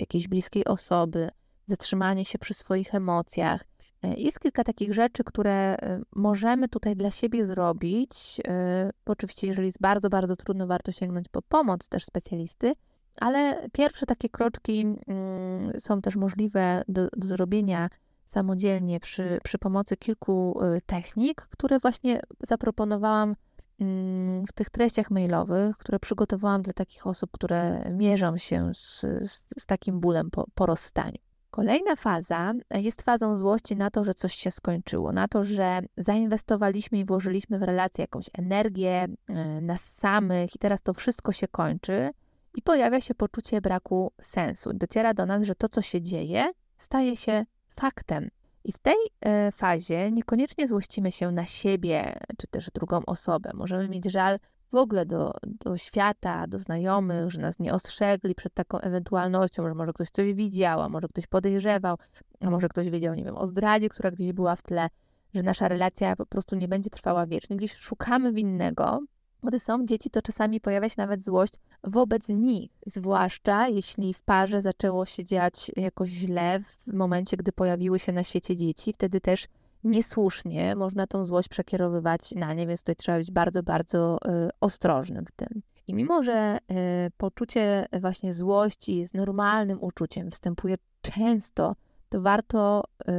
jakiejś 0.00 0.28
bliskiej 0.28 0.64
osoby, 0.64 1.30
zatrzymanie 1.66 2.24
się 2.24 2.38
przy 2.38 2.54
swoich 2.54 2.94
emocjach. 2.94 3.64
E, 4.02 4.14
jest 4.14 4.40
kilka 4.40 4.64
takich 4.64 4.94
rzeczy, 4.94 5.24
które 5.24 5.52
e, 5.52 6.00
możemy 6.16 6.68
tutaj 6.68 6.96
dla 6.96 7.10
siebie 7.10 7.46
zrobić. 7.46 8.40
E, 8.48 8.90
oczywiście, 9.06 9.46
jeżeli 9.46 9.66
jest 9.66 9.80
bardzo, 9.80 10.10
bardzo 10.10 10.36
trudno, 10.36 10.66
warto 10.66 10.92
sięgnąć 10.92 11.28
po 11.28 11.42
pomoc 11.42 11.88
też 11.88 12.04
specjalisty, 12.04 12.72
ale 13.20 13.68
pierwsze 13.72 14.06
takie 14.06 14.28
kroczki 14.28 14.80
mm, 15.06 15.80
są 15.80 16.02
też 16.02 16.16
możliwe 16.16 16.82
do, 16.88 17.08
do 17.16 17.26
zrobienia 17.26 17.88
samodzielnie 18.24 19.00
przy, 19.00 19.38
przy 19.44 19.58
pomocy 19.58 19.96
kilku 19.96 20.60
technik, 20.86 21.42
które 21.42 21.78
właśnie 21.78 22.20
zaproponowałam 22.48 23.36
mm, 23.80 24.46
w 24.46 24.52
tych 24.52 24.70
treściach 24.70 25.10
mailowych, 25.10 25.76
które 25.76 25.98
przygotowałam 25.98 26.62
dla 26.62 26.72
takich 26.72 27.06
osób, 27.06 27.30
które 27.32 27.90
mierzą 27.90 28.36
się 28.36 28.72
z, 28.74 29.00
z, 29.00 29.44
z 29.58 29.66
takim 29.66 30.00
bólem 30.00 30.30
po, 30.30 30.46
po 30.54 30.66
rozstaniu. 30.66 31.18
Kolejna 31.54 31.96
faza 31.96 32.52
jest 32.70 33.02
fazą 33.02 33.36
złości 33.36 33.76
na 33.76 33.90
to, 33.90 34.04
że 34.04 34.14
coś 34.14 34.34
się 34.34 34.50
skończyło, 34.50 35.12
na 35.12 35.28
to, 35.28 35.44
że 35.44 35.80
zainwestowaliśmy 35.96 36.98
i 36.98 37.04
włożyliśmy 37.04 37.58
w 37.58 37.62
relację 37.62 38.02
jakąś 38.02 38.30
energię, 38.32 39.06
e, 39.28 39.60
nas 39.60 39.80
samych 39.80 40.56
i 40.56 40.58
teraz 40.58 40.82
to 40.82 40.94
wszystko 40.94 41.32
się 41.32 41.48
kończy 41.48 42.10
i 42.54 42.62
pojawia 42.62 43.00
się 43.00 43.14
poczucie 43.14 43.60
braku 43.60 44.12
sensu. 44.20 44.72
Dociera 44.72 45.14
do 45.14 45.26
nas, 45.26 45.42
że 45.42 45.54
to, 45.54 45.68
co 45.68 45.82
się 45.82 46.02
dzieje, 46.02 46.52
staje 46.78 47.16
się 47.16 47.46
faktem. 47.76 48.28
I 48.64 48.72
w 48.72 48.78
tej 48.78 48.96
e, 49.20 49.52
fazie 49.52 50.12
niekoniecznie 50.12 50.68
złościmy 50.68 51.12
się 51.12 51.32
na 51.32 51.46
siebie 51.46 52.18
czy 52.38 52.46
też 52.46 52.70
drugą 52.70 53.00
osobę. 53.06 53.50
Możemy 53.54 53.88
mieć 53.88 54.04
żal 54.04 54.38
w 54.72 54.76
ogóle 54.76 55.06
do, 55.06 55.32
do 55.42 55.76
świata, 55.76 56.46
do 56.46 56.58
znajomych, 56.58 57.30
że 57.30 57.40
nas 57.40 57.58
nie 57.58 57.74
ostrzegli 57.74 58.34
przed 58.34 58.54
taką 58.54 58.78
ewentualnością, 58.78 59.68
że 59.68 59.74
może 59.74 59.92
ktoś 59.92 60.10
coś 60.10 60.34
widział, 60.34 60.80
a 60.80 60.88
może 60.88 61.08
ktoś 61.08 61.26
podejrzewał, 61.26 61.96
a 62.40 62.50
może 62.50 62.68
ktoś 62.68 62.90
wiedział, 62.90 63.14
nie 63.14 63.24
wiem, 63.24 63.36
o 63.36 63.46
zdradzie, 63.46 63.88
która 63.88 64.10
gdzieś 64.10 64.32
była 64.32 64.56
w 64.56 64.62
tle, 64.62 64.88
że 65.34 65.42
nasza 65.42 65.68
relacja 65.68 66.16
po 66.16 66.26
prostu 66.26 66.56
nie 66.56 66.68
będzie 66.68 66.90
trwała 66.90 67.26
wiecznie. 67.26 67.56
Gdzieś 67.56 67.74
szukamy 67.74 68.32
winnego. 68.32 69.00
Gdy 69.44 69.58
są 69.58 69.86
dzieci, 69.86 70.10
to 70.10 70.22
czasami 70.22 70.60
pojawia 70.60 70.88
się 70.88 70.94
nawet 70.98 71.24
złość 71.24 71.54
wobec 71.84 72.28
nich, 72.28 72.70
zwłaszcza 72.86 73.68
jeśli 73.68 74.14
w 74.14 74.22
parze 74.22 74.62
zaczęło 74.62 75.06
się 75.06 75.24
dziać 75.24 75.70
jakoś 75.76 76.08
źle 76.08 76.60
w 76.86 76.94
momencie, 76.94 77.36
gdy 77.36 77.52
pojawiły 77.52 77.98
się 77.98 78.12
na 78.12 78.24
świecie 78.24 78.56
dzieci. 78.56 78.92
Wtedy 78.92 79.20
też 79.20 79.46
niesłusznie 79.84 80.76
można 80.76 81.06
tą 81.06 81.24
złość 81.24 81.48
przekierowywać 81.48 82.32
na 82.32 82.54
nie, 82.54 82.66
więc 82.66 82.80
tutaj 82.80 82.96
trzeba 82.96 83.18
być 83.18 83.30
bardzo, 83.30 83.62
bardzo 83.62 84.18
y, 84.46 84.48
ostrożnym 84.60 85.24
w 85.26 85.32
tym. 85.32 85.62
I 85.86 85.94
mimo, 85.94 86.22
że 86.22 86.58
y, 87.06 87.10
poczucie 87.16 87.86
właśnie 88.00 88.32
złości 88.32 88.96
jest 88.96 89.14
normalnym 89.14 89.82
uczuciem, 89.82 90.30
występuje 90.30 90.76
często, 91.02 91.76
to 92.08 92.20
warto 92.20 92.84
y, 93.00 93.12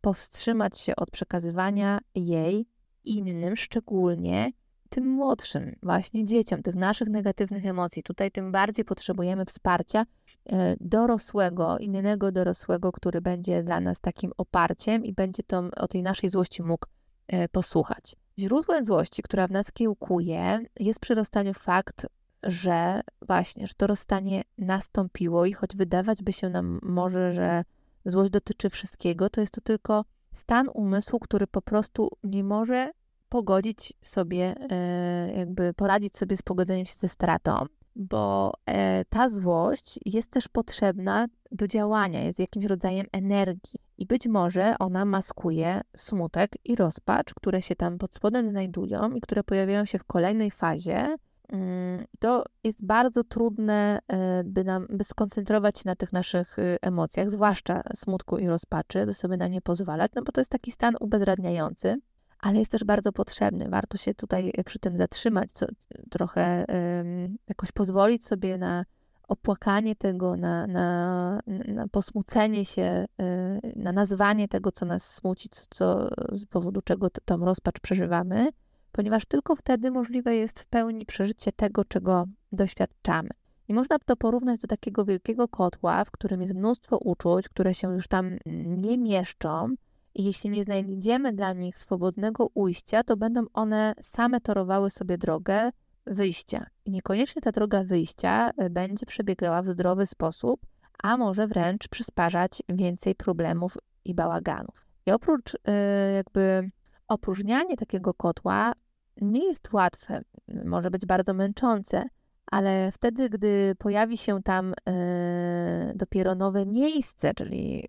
powstrzymać 0.00 0.78
się 0.78 0.96
od 0.96 1.10
przekazywania 1.10 1.98
jej 2.14 2.66
innym, 3.04 3.56
szczególnie 3.56 4.52
tym 4.90 5.08
młodszym, 5.08 5.76
właśnie 5.82 6.24
dzieciom, 6.24 6.62
tych 6.62 6.74
naszych 6.74 7.08
negatywnych 7.08 7.66
emocji. 7.66 8.02
Tutaj 8.02 8.30
tym 8.30 8.52
bardziej 8.52 8.84
potrzebujemy 8.84 9.44
wsparcia 9.44 10.06
e, 10.46 10.76
dorosłego, 10.80 11.78
innego 11.78 12.32
dorosłego, 12.32 12.92
który 12.92 13.20
będzie 13.20 13.62
dla 13.62 13.80
nas 13.80 14.00
takim 14.00 14.32
oparciem 14.36 15.04
i 15.04 15.12
będzie 15.12 15.42
to, 15.42 15.62
o 15.76 15.88
tej 15.88 16.02
naszej 16.02 16.30
złości 16.30 16.62
mógł 16.62 16.86
e, 17.28 17.48
posłuchać. 17.48 18.16
Źródłem 18.38 18.84
złości, 18.84 19.22
która 19.22 19.46
w 19.46 19.50
nas 19.50 19.72
kiełkuje, 19.72 20.60
jest 20.80 21.00
przy 21.00 21.14
rozstaniu 21.14 21.54
fakt, 21.54 22.06
że 22.42 23.00
właśnie, 23.22 23.66
że 23.66 23.74
to 23.76 23.86
rozstanie 23.86 24.42
nastąpiło 24.58 25.46
i 25.46 25.52
choć 25.52 25.76
wydawać 25.76 26.22
by 26.22 26.32
się 26.32 26.48
nam 26.48 26.80
może, 26.82 27.32
że 27.32 27.64
złość 28.04 28.30
dotyczy 28.30 28.70
wszystkiego, 28.70 29.30
to 29.30 29.40
jest 29.40 29.52
to 29.52 29.60
tylko 29.60 30.04
stan 30.34 30.68
umysłu, 30.74 31.18
który 31.18 31.46
po 31.46 31.62
prostu 31.62 32.10
nie 32.24 32.44
może 32.44 32.90
pogodzić 33.30 33.92
sobie, 34.02 34.54
e, 34.70 35.32
jakby 35.36 35.74
poradzić 35.74 36.18
sobie 36.18 36.36
z 36.36 36.42
pogodzeniem 36.42 36.86
się 36.86 36.94
ze 37.00 37.08
stratą, 37.08 37.66
bo 37.96 38.52
e, 38.66 39.04
ta 39.04 39.28
złość 39.28 39.98
jest 40.06 40.30
też 40.30 40.48
potrzebna 40.48 41.26
do 41.52 41.68
działania, 41.68 42.22
jest 42.22 42.38
jakimś 42.38 42.64
rodzajem 42.64 43.06
energii. 43.12 43.80
I 43.98 44.06
być 44.06 44.26
może 44.26 44.74
ona 44.78 45.04
maskuje 45.04 45.80
smutek 45.96 46.50
i 46.64 46.76
rozpacz, 46.76 47.34
które 47.34 47.62
się 47.62 47.76
tam 47.76 47.98
pod 47.98 48.14
spodem 48.14 48.50
znajdują 48.50 49.12
i 49.12 49.20
które 49.20 49.44
pojawiają 49.44 49.84
się 49.84 49.98
w 49.98 50.04
kolejnej 50.04 50.50
fazie. 50.50 51.16
Mm, 51.48 52.04
to 52.18 52.44
jest 52.64 52.86
bardzo 52.86 53.24
trudne, 53.24 53.98
e, 54.08 54.44
by, 54.44 54.64
nam, 54.64 54.86
by 54.90 55.04
skoncentrować 55.04 55.78
się 55.78 55.82
na 55.86 55.96
tych 55.96 56.12
naszych 56.12 56.56
emocjach, 56.82 57.30
zwłaszcza 57.30 57.82
smutku 57.94 58.38
i 58.38 58.48
rozpaczy, 58.48 59.06
by 59.06 59.14
sobie 59.14 59.36
na 59.36 59.48
nie 59.48 59.60
pozwalać, 59.60 60.12
no 60.14 60.22
bo 60.22 60.32
to 60.32 60.40
jest 60.40 60.50
taki 60.50 60.72
stan 60.72 60.94
ubezradniający 61.00 62.00
ale 62.42 62.58
jest 62.58 62.70
też 62.70 62.84
bardzo 62.84 63.12
potrzebny. 63.12 63.68
Warto 63.68 63.96
się 63.96 64.14
tutaj 64.14 64.52
przy 64.66 64.78
tym 64.78 64.96
zatrzymać, 64.96 65.52
co, 65.52 65.66
trochę 66.10 66.64
um, 66.68 67.36
jakoś 67.48 67.72
pozwolić 67.72 68.26
sobie 68.26 68.58
na 68.58 68.84
opłakanie 69.28 69.96
tego, 69.96 70.36
na, 70.36 70.66
na, 70.66 71.40
na 71.68 71.88
posmucenie 71.88 72.64
się, 72.64 73.06
y, 73.22 73.72
na 73.76 73.92
nazwanie 73.92 74.48
tego, 74.48 74.72
co 74.72 74.86
nas 74.86 75.14
smuci, 75.14 75.48
co, 75.70 76.08
z 76.32 76.46
powodu 76.46 76.80
czego 76.80 77.10
tą 77.24 77.44
rozpacz 77.44 77.80
przeżywamy, 77.80 78.48
ponieważ 78.92 79.26
tylko 79.26 79.56
wtedy 79.56 79.90
możliwe 79.90 80.36
jest 80.36 80.60
w 80.60 80.66
pełni 80.66 81.06
przeżycie 81.06 81.52
tego, 81.52 81.84
czego 81.84 82.24
doświadczamy. 82.52 83.30
I 83.68 83.74
można 83.74 83.98
to 83.98 84.16
porównać 84.16 84.60
do 84.60 84.68
takiego 84.68 85.04
wielkiego 85.04 85.48
kotła, 85.48 86.04
w 86.04 86.10
którym 86.10 86.42
jest 86.42 86.54
mnóstwo 86.54 86.98
uczuć, 86.98 87.48
które 87.48 87.74
się 87.74 87.94
już 87.94 88.08
tam 88.08 88.36
nie 88.66 88.98
mieszczą, 88.98 89.74
i 90.14 90.24
jeśli 90.24 90.50
nie 90.50 90.64
znajdziemy 90.64 91.32
dla 91.32 91.52
nich 91.52 91.78
swobodnego 91.78 92.48
ujścia, 92.54 93.02
to 93.02 93.16
będą 93.16 93.44
one 93.52 93.94
same 94.00 94.40
torowały 94.40 94.90
sobie 94.90 95.18
drogę 95.18 95.70
wyjścia. 96.06 96.66
I 96.84 96.90
niekoniecznie 96.90 97.42
ta 97.42 97.52
droga 97.52 97.84
wyjścia 97.84 98.50
e, 98.56 98.70
będzie 98.70 99.06
przebiegała 99.06 99.62
w 99.62 99.66
zdrowy 99.66 100.06
sposób, 100.06 100.60
a 101.02 101.16
może 101.16 101.48
wręcz 101.48 101.88
przysparzać 101.88 102.62
więcej 102.68 103.14
problemów 103.14 103.78
i 104.04 104.14
bałaganów. 104.14 104.86
I 105.06 105.10
oprócz 105.12 105.56
e, 105.64 106.12
jakby 106.12 106.70
opróżnianie 107.08 107.76
takiego 107.76 108.14
kotła 108.14 108.72
nie 109.20 109.44
jest 109.44 109.72
łatwe, 109.72 110.22
może 110.64 110.90
być 110.90 111.06
bardzo 111.06 111.34
męczące, 111.34 112.04
ale 112.46 112.92
wtedy, 112.92 113.30
gdy 113.30 113.74
pojawi 113.78 114.18
się 114.18 114.42
tam 114.42 114.74
e, 114.88 115.92
dopiero 115.96 116.34
nowe 116.34 116.66
miejsce, 116.66 117.34
czyli 117.34 117.88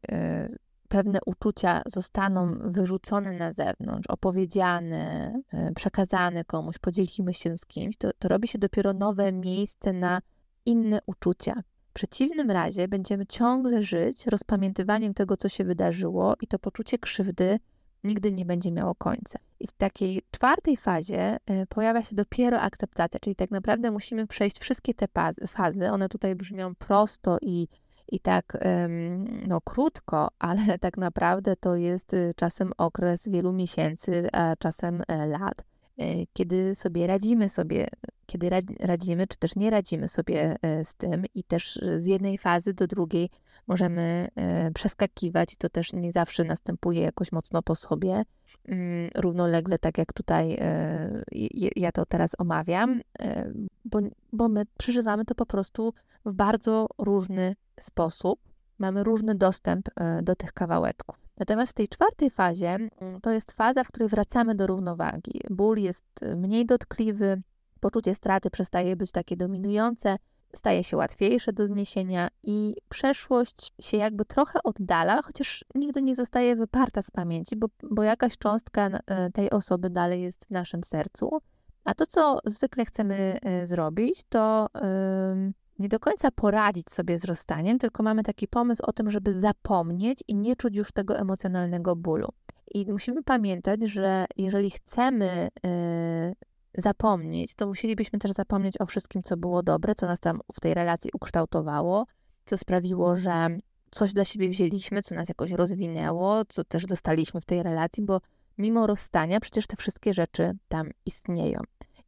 pewne 0.92 1.20
uczucia 1.26 1.82
zostaną 1.86 2.56
wyrzucone 2.60 3.32
na 3.32 3.54
zewnątrz, 3.54 4.08
opowiedziane, 4.08 5.34
e, 5.54 5.72
przekazane 5.74 6.46
komuś, 6.46 6.78
podzielimy 6.78 7.34
się 7.34 7.58
z 7.58 7.66
kimś, 7.66 7.98
to, 7.98 8.10
to 8.20 8.28
robi 8.28 8.48
się 8.48 8.60
dopiero 8.60 8.94
nowe 8.94 9.32
miejsce 9.32 9.94
na 9.94 10.22
inne 10.66 11.00
uczucia. 11.06 11.64
W 11.90 11.94
przeciwnym 11.94 12.52
razie 12.52 12.88
będziemy 12.88 13.26
ciągle 13.26 13.84
żyć 13.84 14.28
rozpamiętywaniem 14.28 15.14
tego, 15.14 15.38
co 15.38 15.50
się 15.50 15.64
wydarzyło, 15.64 16.36
i 16.42 16.48
to 16.48 16.60
poczucie 16.60 16.98
krzywdy 16.98 17.60
nigdy 18.04 18.32
nie 18.32 18.46
będzie 18.46 18.72
miało 18.72 18.96
końca. 18.96 19.40
I 19.60 19.68
w 19.68 19.72
takiej 19.72 20.22
czwartej 20.32 20.78
fazie 20.78 21.38
e, 21.46 21.66
pojawia 21.66 22.04
się 22.04 22.16
dopiero 22.16 22.62
akceptacja, 22.62 23.20
czyli 23.20 23.36
tak 23.36 23.52
naprawdę 23.52 23.92
musimy 23.92 24.28
przejść 24.28 24.60
wszystkie 24.60 24.94
te 24.94 25.08
fazy. 25.48 25.92
One 25.92 26.10
tutaj 26.10 26.36
brzmią 26.36 26.76
prosto 26.76 27.38
i 27.42 27.68
i 28.12 28.20
tak 28.20 28.58
no, 29.48 29.62
krótko, 29.62 30.28
ale 30.40 30.80
tak 30.80 30.98
naprawdę 30.98 31.56
to 31.56 31.76
jest 31.76 32.14
y, 32.14 32.34
czasem 32.36 32.72
okres 32.78 33.28
wielu 33.28 33.54
miesięcy, 33.54 34.28
a 34.34 34.56
czasem 34.56 35.02
e, 35.08 35.26
lat, 35.28 35.64
kiedy 36.34 36.76
sobie 36.76 37.08
radzimy 37.08 37.50
sobie, 37.50 37.88
kiedy 38.26 38.50
radzimy, 38.80 39.28
czy 39.28 39.38
też 39.38 39.56
nie 39.56 39.70
radzimy 39.70 40.08
sobie 40.08 40.56
e, 40.62 40.86
z 40.86 40.96
tym 40.96 41.26
i 41.36 41.44
też 41.44 41.80
z 42.00 42.06
jednej 42.06 42.38
fazy 42.38 42.74
do 42.74 42.88
drugiej 42.88 43.30
możemy 43.68 44.28
przeskakiwać 44.74 45.58
to 45.58 45.70
też 45.70 45.94
nie 45.94 46.12
zawsze 46.12 46.44
następuje 46.44 47.02
jakoś 47.02 47.32
mocno 47.32 47.62
po 47.64 47.76
sobie, 47.76 48.24
mm, 48.68 49.10
równolegle, 49.16 49.80
tak 49.80 49.98
jak 49.98 50.14
tutaj 50.14 50.58
ja 51.76 51.92
to 51.92 52.06
teraz 52.06 52.32
omawiam, 52.38 53.02
bo, 53.86 54.00
bo 54.34 54.50
my 54.50 54.64
przeżywamy 54.78 55.26
to 55.26 55.36
po 55.36 55.46
prostu 55.46 55.94
w 56.26 56.34
bardzo 56.34 56.88
różny 56.98 57.56
sposób. 57.80 58.40
Mamy 58.80 59.04
różny 59.04 59.36
dostęp 59.36 59.90
e, 59.96 60.22
do 60.22 60.36
tych 60.36 60.54
kawałeczków. 60.54 61.16
Natomiast 61.42 61.72
w 61.72 61.76
tej 61.76 61.88
czwartej 61.88 62.30
fazie 62.30 62.70
mm, 62.70 63.22
to 63.22 63.32
jest 63.32 63.52
faza, 63.52 63.84
w 63.84 63.88
której 63.88 64.10
wracamy 64.10 64.56
do 64.56 64.68
równowagi. 64.68 65.42
Ból 65.50 65.78
jest 65.78 66.06
e, 66.22 66.36
mniej 66.36 66.66
dotkliwy, 66.66 67.42
poczucie 67.80 68.16
straty 68.16 68.50
przestaje 68.50 68.96
być 68.96 69.12
takie 69.12 69.38
dominujące 69.38 70.18
staje 70.56 70.84
się 70.84 70.98
łatwiejsze 70.98 71.54
do 71.54 71.68
zniesienia 71.68 72.28
i 72.44 72.76
przeszłość 72.90 73.74
się 73.82 73.98
jakby 73.98 74.26
trochę 74.26 74.60
oddala, 74.64 75.22
chociaż 75.22 75.66
nigdy 75.76 76.02
nie 76.02 76.16
zostaje 76.16 76.56
wyparta 76.56 77.02
z 77.02 77.12
pamięci, 77.12 77.56
bo, 77.56 77.68
bo 77.84 78.04
jakaś 78.04 78.38
cząstka 78.38 78.90
e, 79.06 79.32
tej 79.32 79.50
osoby 79.50 79.90
dalej 79.90 80.22
jest 80.22 80.46
w 80.46 80.50
naszym 80.50 80.84
sercu. 80.84 81.42
A 81.84 81.94
to, 81.94 82.06
co 82.06 82.40
zwykle 82.46 82.86
chcemy 82.86 83.40
e, 83.42 83.68
zrobić, 83.68 84.24
to 84.30 84.68
nie 85.82 85.90
do 85.90 86.00
końca 86.00 86.32
poradzić 86.32 86.92
sobie 86.92 87.20
z 87.20 87.26
rozstaniem, 87.26 87.80
tylko 87.80 88.04
mamy 88.04 88.24
taki 88.24 88.48
pomysł 88.48 88.84
o 88.86 88.94
tym, 88.94 89.12
żeby 89.12 89.34
zapomnieć 89.34 90.24
i 90.28 90.36
nie 90.36 90.56
czuć 90.56 90.76
już 90.76 90.92
tego 90.92 91.18
emocjonalnego 91.18 91.96
bólu. 91.96 92.28
I 92.74 92.92
musimy 92.92 93.24
pamiętać, 93.24 93.82
że 93.82 94.26
jeżeli 94.38 94.72
chcemy 94.72 95.50
zapomnieć, 96.78 97.56
to 97.56 97.68
musielibyśmy 97.68 98.20
też 98.20 98.32
zapomnieć 98.32 98.82
o 98.82 98.86
wszystkim, 98.86 99.24
co 99.24 99.38
było 99.38 99.64
dobre, 99.64 99.96
co 99.96 100.08
nas 100.08 100.20
tam 100.20 100.40
w 100.54 100.60
tej 100.60 100.74
relacji 100.74 101.10
ukształtowało, 101.14 102.06
co 102.46 102.58
sprawiło, 102.58 103.16
że 103.16 103.48
coś 103.92 104.14
dla 104.14 104.26
siebie 104.26 104.50
wzięliśmy, 104.50 105.02
co 105.02 105.16
nas 105.16 105.30
jakoś 105.30 105.52
rozwinęło, 105.52 106.46
co 106.46 106.64
też 106.64 106.86
dostaliśmy 106.86 107.42
w 107.42 107.46
tej 107.46 107.64
relacji, 107.64 108.04
bo 108.04 108.22
mimo 108.58 108.88
rozstania 108.88 109.40
przecież 109.40 109.68
te 109.68 109.76
wszystkie 109.76 110.14
rzeczy 110.14 110.52
tam 110.68 110.90
istnieją. 111.06 111.60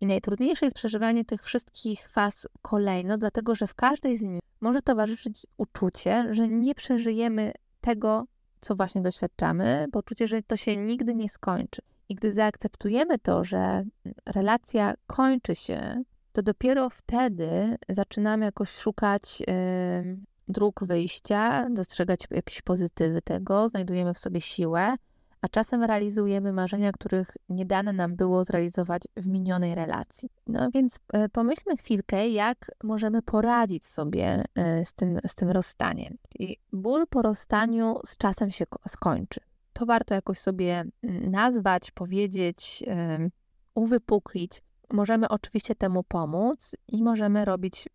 I 0.02 0.06
najtrudniejsze 0.06 0.66
jest 0.66 0.76
przeżywanie 0.76 1.26
tych 1.26 1.44
wszystkich 1.44 2.10
faz 2.10 2.48
kolejno, 2.62 3.18
dlatego 3.18 3.56
że 3.56 3.68
w 3.68 3.76
każdej 3.76 4.18
z 4.18 4.22
nich 4.22 4.42
może 4.62 4.82
towarzyszyć 4.82 5.48
uczucie, 5.58 6.28
że 6.32 6.48
nie 6.48 6.76
przeżyjemy 6.76 7.52
tego, 7.82 8.26
co 8.62 8.76
właśnie 8.76 9.02
doświadczamy, 9.02 9.88
poczucie, 9.92 10.28
że 10.28 10.44
to 10.44 10.58
się 10.58 10.78
nigdy 10.78 11.16
nie 11.16 11.30
skończy. 11.30 11.82
I 12.10 12.16
gdy 12.16 12.34
zaakceptujemy 12.34 13.20
to, 13.20 13.44
że 13.44 13.84
relacja 14.26 14.94
kończy 15.08 15.56
się, 15.56 16.04
to 16.32 16.42
dopiero 16.42 16.90
wtedy 16.90 17.76
zaczynamy 17.90 18.46
jakoś 18.46 18.70
szukać 18.70 19.42
y, 19.42 20.18
dróg 20.48 20.84
wyjścia, 20.84 21.68
dostrzegać 21.70 22.20
jakieś 22.32 22.62
pozytywy 22.62 23.22
tego, 23.22 23.70
znajdujemy 23.70 24.14
w 24.14 24.20
sobie 24.20 24.42
siłę, 24.42 24.96
a 25.44 25.50
czasem 25.50 25.84
realizujemy 25.84 26.54
marzenia, 26.54 26.92
których 26.92 27.38
nie 27.50 27.66
dane 27.66 27.94
nam 27.94 28.16
było 28.16 28.44
zrealizować 28.44 29.04
w 29.18 29.28
minionej 29.28 29.76
relacji. 29.76 30.30
No 30.48 30.72
więc 30.74 30.96
y, 30.96 31.30
pomyślmy 31.30 31.78
chwilkę, 31.78 32.30
jak 32.30 32.72
możemy 32.84 33.22
poradzić 33.22 33.88
sobie 33.88 34.44
y, 34.82 34.86
z 34.86 34.94
tym, 34.94 35.20
z 35.28 35.36
tym 35.36 35.50
rozstaniem. 35.50 36.18
I 36.40 36.58
ból 36.74 37.08
po 37.10 37.22
rozstaniu 37.22 38.00
z 38.06 38.18
czasem 38.18 38.52
się 38.52 38.66
skończy 38.88 39.40
to 39.74 39.86
warto 39.86 40.14
jakoś 40.14 40.40
sobie 40.40 40.86
mm, 41.04 41.32
nazwać, 41.32 41.92
powiedzieć, 41.92 42.84
uwypuklić. 43.76 44.62
Możemy 44.92 45.30
oczywiście 45.30 45.76
temu 45.76 46.04
pomóc 46.04 46.76
i 46.88 47.04
możemy 47.04 47.46
robić 47.46 47.90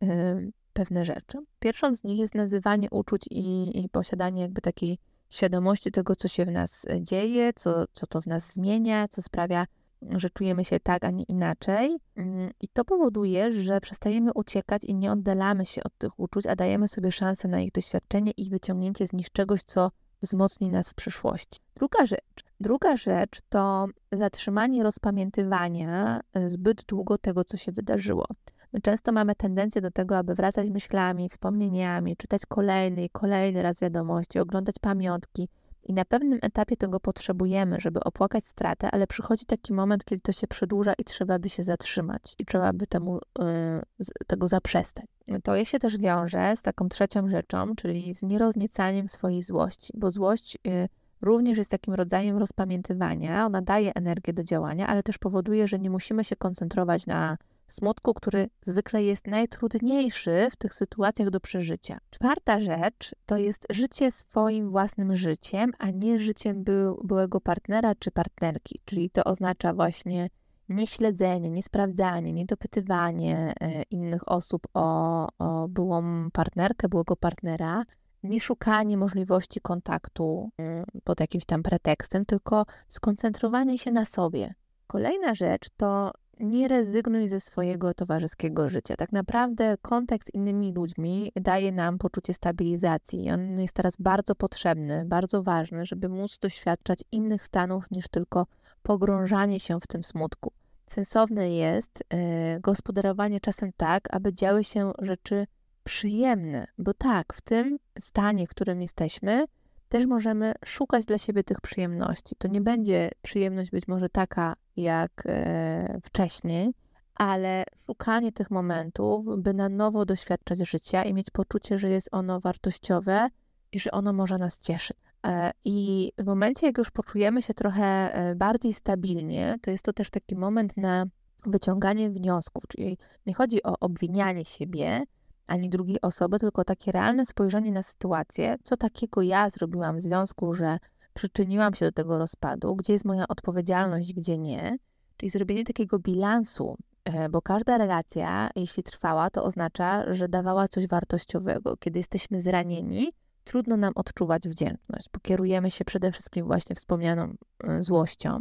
pewne 0.72 1.04
rzeczy. 1.04 1.38
Pierwszą 1.58 1.94
z 1.94 2.04
nich 2.04 2.18
jest 2.18 2.34
nazywanie 2.34 2.88
uczuć 2.90 3.22
i, 3.30 3.78
i 3.84 3.88
posiadanie 3.88 4.42
jakby 4.42 4.60
takiej 4.60 4.98
świadomości 5.30 5.90
tego, 5.90 6.16
co 6.16 6.28
się 6.28 6.44
w 6.44 6.50
nas 6.50 6.86
dzieje, 7.00 7.52
co, 7.52 7.84
co 7.92 8.06
to 8.06 8.22
w 8.22 8.26
nas 8.26 8.52
zmienia, 8.52 9.08
co 9.08 9.22
sprawia, 9.22 9.66
że 10.02 10.30
czujemy 10.30 10.64
się 10.64 10.80
tak, 10.80 11.04
a 11.04 11.10
nie 11.10 11.24
inaczej. 11.24 11.96
Mm, 12.16 12.50
I 12.60 12.68
to 12.68 12.84
powoduje, 12.84 13.52
że 13.52 13.80
przestajemy 13.80 14.32
uciekać 14.34 14.84
i 14.84 14.94
nie 14.94 15.12
oddalamy 15.12 15.66
się 15.66 15.82
od 15.84 15.98
tych 15.98 16.20
uczuć, 16.20 16.46
a 16.46 16.56
dajemy 16.56 16.88
sobie 16.88 17.12
szansę 17.12 17.48
na 17.48 17.60
ich 17.60 17.72
doświadczenie 17.72 18.30
i 18.30 18.50
wyciągnięcie 18.50 19.06
z 19.06 19.12
nich 19.12 19.30
czegoś, 19.32 19.62
co 19.62 19.90
wzmocni 20.22 20.70
nas 20.70 20.90
w 20.90 20.94
przyszłości. 20.94 21.60
Druga 21.76 22.06
rzecz, 22.06 22.44
druga 22.60 22.96
rzecz 22.96 23.40
to 23.48 23.86
zatrzymanie 24.12 24.82
rozpamiętywania 24.82 26.20
e, 26.34 26.50
zbyt 26.50 26.84
długo 26.84 27.18
tego, 27.18 27.44
co 27.44 27.56
się 27.56 27.72
wydarzyło. 27.72 28.26
My 28.72 28.80
często 28.80 29.12
mamy 29.12 29.34
tendencję 29.34 29.80
do 29.80 29.90
tego, 29.90 30.18
aby 30.18 30.34
wracać 30.34 30.70
myślami, 30.70 31.28
wspomnieniami, 31.28 32.16
czytać 32.16 32.42
kolejny 32.46 33.04
i 33.04 33.10
kolejny 33.10 33.62
raz 33.62 33.80
wiadomości, 33.80 34.38
oglądać 34.38 34.76
pamiątki. 34.80 35.48
I 35.82 35.92
na 35.92 36.04
pewnym 36.04 36.38
etapie 36.42 36.76
tego 36.76 37.00
potrzebujemy, 37.00 37.76
żeby 37.80 38.00
opłakać 38.00 38.48
stratę, 38.48 38.90
ale 38.90 39.06
przychodzi 39.06 39.44
taki 39.46 39.72
moment, 39.72 40.04
kiedy 40.04 40.20
to 40.20 40.32
się 40.32 40.46
przedłuża 40.46 40.92
i 40.98 41.04
trzeba 41.04 41.38
by 41.38 41.48
się 41.48 41.62
zatrzymać 41.62 42.34
i 42.38 42.44
trzeba 42.44 42.72
by 42.72 42.86
temu, 42.86 43.18
yy, 43.38 44.04
tego 44.26 44.48
zaprzestać. 44.48 45.06
To 45.42 45.64
się 45.64 45.78
też 45.78 45.98
wiąże 45.98 46.54
z 46.56 46.62
taką 46.62 46.88
trzecią 46.88 47.28
rzeczą, 47.28 47.74
czyli 47.76 48.14
z 48.14 48.22
nierozniecaniem 48.22 49.08
swojej 49.08 49.42
złości, 49.42 49.92
bo 49.96 50.10
złość 50.10 50.58
yy, 50.64 50.88
również 51.20 51.58
jest 51.58 51.70
takim 51.70 51.94
rodzajem 51.94 52.36
rozpamiętywania. 52.36 53.46
Ona 53.46 53.62
daje 53.62 53.94
energię 53.94 54.32
do 54.32 54.44
działania, 54.44 54.86
ale 54.86 55.02
też 55.02 55.18
powoduje, 55.18 55.68
że 55.68 55.78
nie 55.78 55.90
musimy 55.90 56.24
się 56.24 56.36
koncentrować 56.36 57.06
na 57.06 57.38
smutku, 57.68 58.14
który 58.14 58.48
zwykle 58.62 59.02
jest 59.02 59.26
najtrudniejszy 59.26 60.48
w 60.50 60.56
tych 60.56 60.74
sytuacjach 60.74 61.30
do 61.30 61.40
przeżycia. 61.40 61.98
Czwarta 62.10 62.60
rzecz 62.60 63.14
to 63.26 63.36
jest 63.36 63.66
życie 63.70 64.12
swoim 64.12 64.70
własnym 64.70 65.16
życiem, 65.16 65.72
a 65.78 65.90
nie 65.90 66.18
życiem 66.18 66.64
byłego 67.04 67.40
partnera 67.40 67.94
czy 67.94 68.10
partnerki, 68.10 68.80
czyli 68.84 69.10
to 69.10 69.24
oznacza 69.24 69.74
właśnie 69.74 70.30
nieśledzenie, 70.68 71.50
niesprawdzanie, 71.50 72.32
niedopytywanie 72.32 73.52
e, 73.60 73.82
innych 73.82 74.28
osób 74.28 74.66
o, 74.74 75.26
o 75.38 75.68
byłą 75.68 76.30
partnerkę, 76.30 76.88
byłego 76.88 77.16
partnera, 77.16 77.84
nie 78.22 78.40
szukanie 78.40 78.96
możliwości 78.96 79.60
kontaktu 79.60 80.50
mm, 80.58 80.84
pod 81.04 81.20
jakimś 81.20 81.44
tam 81.44 81.62
pretekstem, 81.62 82.26
tylko 82.26 82.66
skoncentrowanie 82.88 83.78
się 83.78 83.92
na 83.92 84.04
sobie. 84.04 84.54
Kolejna 84.86 85.34
rzecz 85.34 85.68
to 85.76 86.12
nie 86.40 86.68
rezygnuj 86.68 87.28
ze 87.28 87.40
swojego 87.40 87.94
towarzyskiego 87.94 88.68
życia. 88.68 88.96
Tak 88.96 89.12
naprawdę 89.12 89.76
kontakt 89.82 90.26
z 90.26 90.34
innymi 90.34 90.72
ludźmi 90.72 91.32
daje 91.36 91.72
nam 91.72 91.98
poczucie 91.98 92.34
stabilizacji. 92.34 93.30
On 93.30 93.60
jest 93.60 93.74
teraz 93.74 93.92
bardzo 93.98 94.34
potrzebny, 94.34 95.04
bardzo 95.04 95.42
ważny, 95.42 95.86
żeby 95.86 96.08
móc 96.08 96.38
doświadczać 96.38 97.04
innych 97.12 97.44
stanów 97.44 97.84
niż 97.90 98.08
tylko 98.08 98.46
pogrążanie 98.82 99.60
się 99.60 99.80
w 99.80 99.86
tym 99.86 100.04
smutku. 100.04 100.52
Sensowne 100.86 101.50
jest 101.50 102.00
y, 102.00 102.60
gospodarowanie 102.60 103.40
czasem 103.40 103.70
tak, 103.76 104.08
aby 104.10 104.34
działy 104.34 104.64
się 104.64 104.92
rzeczy 104.98 105.46
przyjemne, 105.84 106.66
bo 106.78 106.94
tak, 106.94 107.34
w 107.34 107.40
tym 107.40 107.78
stanie, 108.00 108.46
w 108.46 108.50
którym 108.50 108.82
jesteśmy, 108.82 109.44
też 109.88 110.06
możemy 110.06 110.52
szukać 110.64 111.04
dla 111.04 111.18
siebie 111.18 111.44
tych 111.44 111.60
przyjemności. 111.60 112.36
To 112.38 112.48
nie 112.48 112.60
będzie 112.60 113.10
przyjemność 113.22 113.70
być 113.70 113.88
może 113.88 114.08
taka 114.08 114.54
jak 114.76 115.22
e, 115.26 116.00
wcześniej, 116.04 116.74
ale 117.14 117.64
szukanie 117.86 118.32
tych 118.32 118.50
momentów, 118.50 119.26
by 119.38 119.54
na 119.54 119.68
nowo 119.68 120.04
doświadczać 120.04 120.58
życia 120.58 121.04
i 121.04 121.14
mieć 121.14 121.30
poczucie, 121.30 121.78
że 121.78 121.90
jest 121.90 122.08
ono 122.12 122.40
wartościowe 122.40 123.28
i 123.72 123.80
że 123.80 123.90
ono 123.90 124.12
może 124.12 124.38
nas 124.38 124.58
cieszyć. 124.58 124.96
E, 125.26 125.50
I 125.64 126.10
w 126.18 126.24
momencie, 126.24 126.66
jak 126.66 126.78
już 126.78 126.90
poczujemy 126.90 127.42
się 127.42 127.54
trochę 127.54 128.14
e, 128.14 128.34
bardziej 128.34 128.72
stabilnie, 128.74 129.56
to 129.62 129.70
jest 129.70 129.84
to 129.84 129.92
też 129.92 130.10
taki 130.10 130.36
moment 130.36 130.76
na 130.76 131.04
wyciąganie 131.46 132.10
wniosków, 132.10 132.64
czyli 132.68 132.98
nie 133.26 133.34
chodzi 133.34 133.62
o 133.62 133.78
obwinianie 133.80 134.44
siebie, 134.44 135.02
ani 135.48 135.70
drugiej 135.70 136.00
osoby, 136.00 136.38
tylko 136.38 136.64
takie 136.64 136.92
realne 136.92 137.26
spojrzenie 137.26 137.72
na 137.72 137.82
sytuację, 137.82 138.56
co 138.64 138.76
takiego 138.76 139.22
ja 139.22 139.50
zrobiłam 139.50 139.96
w 139.96 140.00
związku, 140.00 140.54
że 140.54 140.78
przyczyniłam 141.14 141.74
się 141.74 141.84
do 141.84 141.92
tego 141.92 142.18
rozpadu, 142.18 142.76
gdzie 142.76 142.92
jest 142.92 143.04
moja 143.04 143.28
odpowiedzialność, 143.28 144.14
gdzie 144.14 144.38
nie. 144.38 144.78
Czyli 145.16 145.30
zrobienie 145.30 145.64
takiego 145.64 145.98
bilansu, 145.98 146.76
e, 147.04 147.28
bo 147.28 147.42
każda 147.42 147.78
relacja, 147.78 148.50
jeśli 148.56 148.82
trwała, 148.82 149.30
to 149.30 149.44
oznacza, 149.44 150.14
że 150.14 150.28
dawała 150.28 150.68
coś 150.68 150.86
wartościowego. 150.86 151.76
Kiedy 151.76 151.98
jesteśmy 151.98 152.42
zranieni, 152.42 153.12
trudno 153.44 153.76
nam 153.76 153.92
odczuwać 153.96 154.48
wdzięczność, 154.48 155.08
bo 155.12 155.20
kierujemy 155.20 155.70
się 155.70 155.84
przede 155.84 156.12
wszystkim 156.12 156.46
właśnie 156.46 156.76
wspomnianą 156.76 157.34
e, 157.64 157.82
złością. 157.82 158.38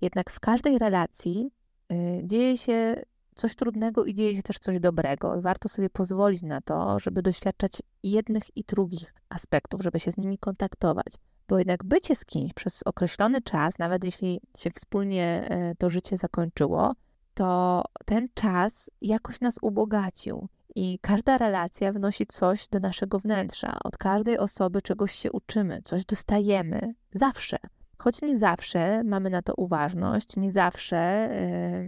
Jednak 0.00 0.30
w 0.30 0.40
każdej 0.40 0.78
relacji 0.78 1.50
e, 1.92 1.94
dzieje 2.26 2.58
się 2.58 3.02
coś 3.38 3.56
trudnego 3.56 4.04
i 4.04 4.14
dzieje 4.14 4.36
się 4.36 4.42
też 4.42 4.58
coś 4.58 4.80
dobrego. 4.80 5.36
I 5.36 5.40
warto 5.40 5.68
sobie 5.68 5.90
pozwolić 5.90 6.42
na 6.42 6.60
to, 6.60 7.00
żeby 7.00 7.22
doświadczać 7.22 7.82
jednych 8.02 8.56
i 8.56 8.64
drugich 8.64 9.14
aspektów, 9.28 9.82
żeby 9.82 10.00
się 10.00 10.12
z 10.12 10.16
nimi 10.16 10.38
kontaktować. 10.38 11.14
Bo 11.48 11.58
jednak 11.58 11.84
bycie 11.84 12.16
z 12.16 12.24
kimś 12.24 12.52
przez 12.52 12.82
określony 12.82 13.42
czas, 13.42 13.78
nawet 13.78 14.04
jeśli 14.04 14.40
się 14.58 14.70
wspólnie 14.70 15.46
e, 15.48 15.74
to 15.74 15.90
życie 15.90 16.16
zakończyło, 16.16 16.92
to 17.34 17.82
ten 18.04 18.28
czas 18.34 18.90
jakoś 19.02 19.40
nas 19.40 19.58
ubogacił. 19.62 20.48
I 20.74 20.98
każda 21.02 21.38
relacja 21.38 21.92
wnosi 21.92 22.26
coś 22.26 22.68
do 22.68 22.80
naszego 22.80 23.18
wnętrza. 23.18 23.78
Od 23.84 23.96
każdej 23.96 24.38
osoby 24.38 24.82
czegoś 24.82 25.12
się 25.12 25.32
uczymy, 25.32 25.82
coś 25.84 26.04
dostajemy. 26.04 26.94
Zawsze. 27.14 27.58
Choć 27.98 28.22
nie 28.22 28.38
zawsze 28.38 29.04
mamy 29.04 29.30
na 29.30 29.42
to 29.42 29.54
uważność, 29.56 30.36
nie 30.36 30.52
zawsze 30.52 31.28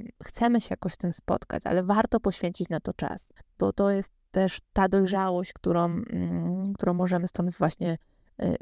yy, 0.04 0.12
chcemy 0.26 0.60
się 0.60 0.68
jakoś 0.70 0.92
z 0.92 0.96
tym 0.96 1.12
spotkać, 1.12 1.62
ale 1.64 1.82
warto 1.82 2.20
poświęcić 2.20 2.68
na 2.68 2.80
to 2.80 2.92
czas, 2.94 3.32
bo 3.58 3.72
to 3.72 3.90
jest 3.90 4.12
też 4.30 4.60
ta 4.72 4.88
dojrzałość, 4.88 5.52
którą, 5.52 5.96
yy, 5.96 6.72
którą 6.74 6.94
możemy 6.94 7.28
stąd 7.28 7.50
właśnie 7.50 7.98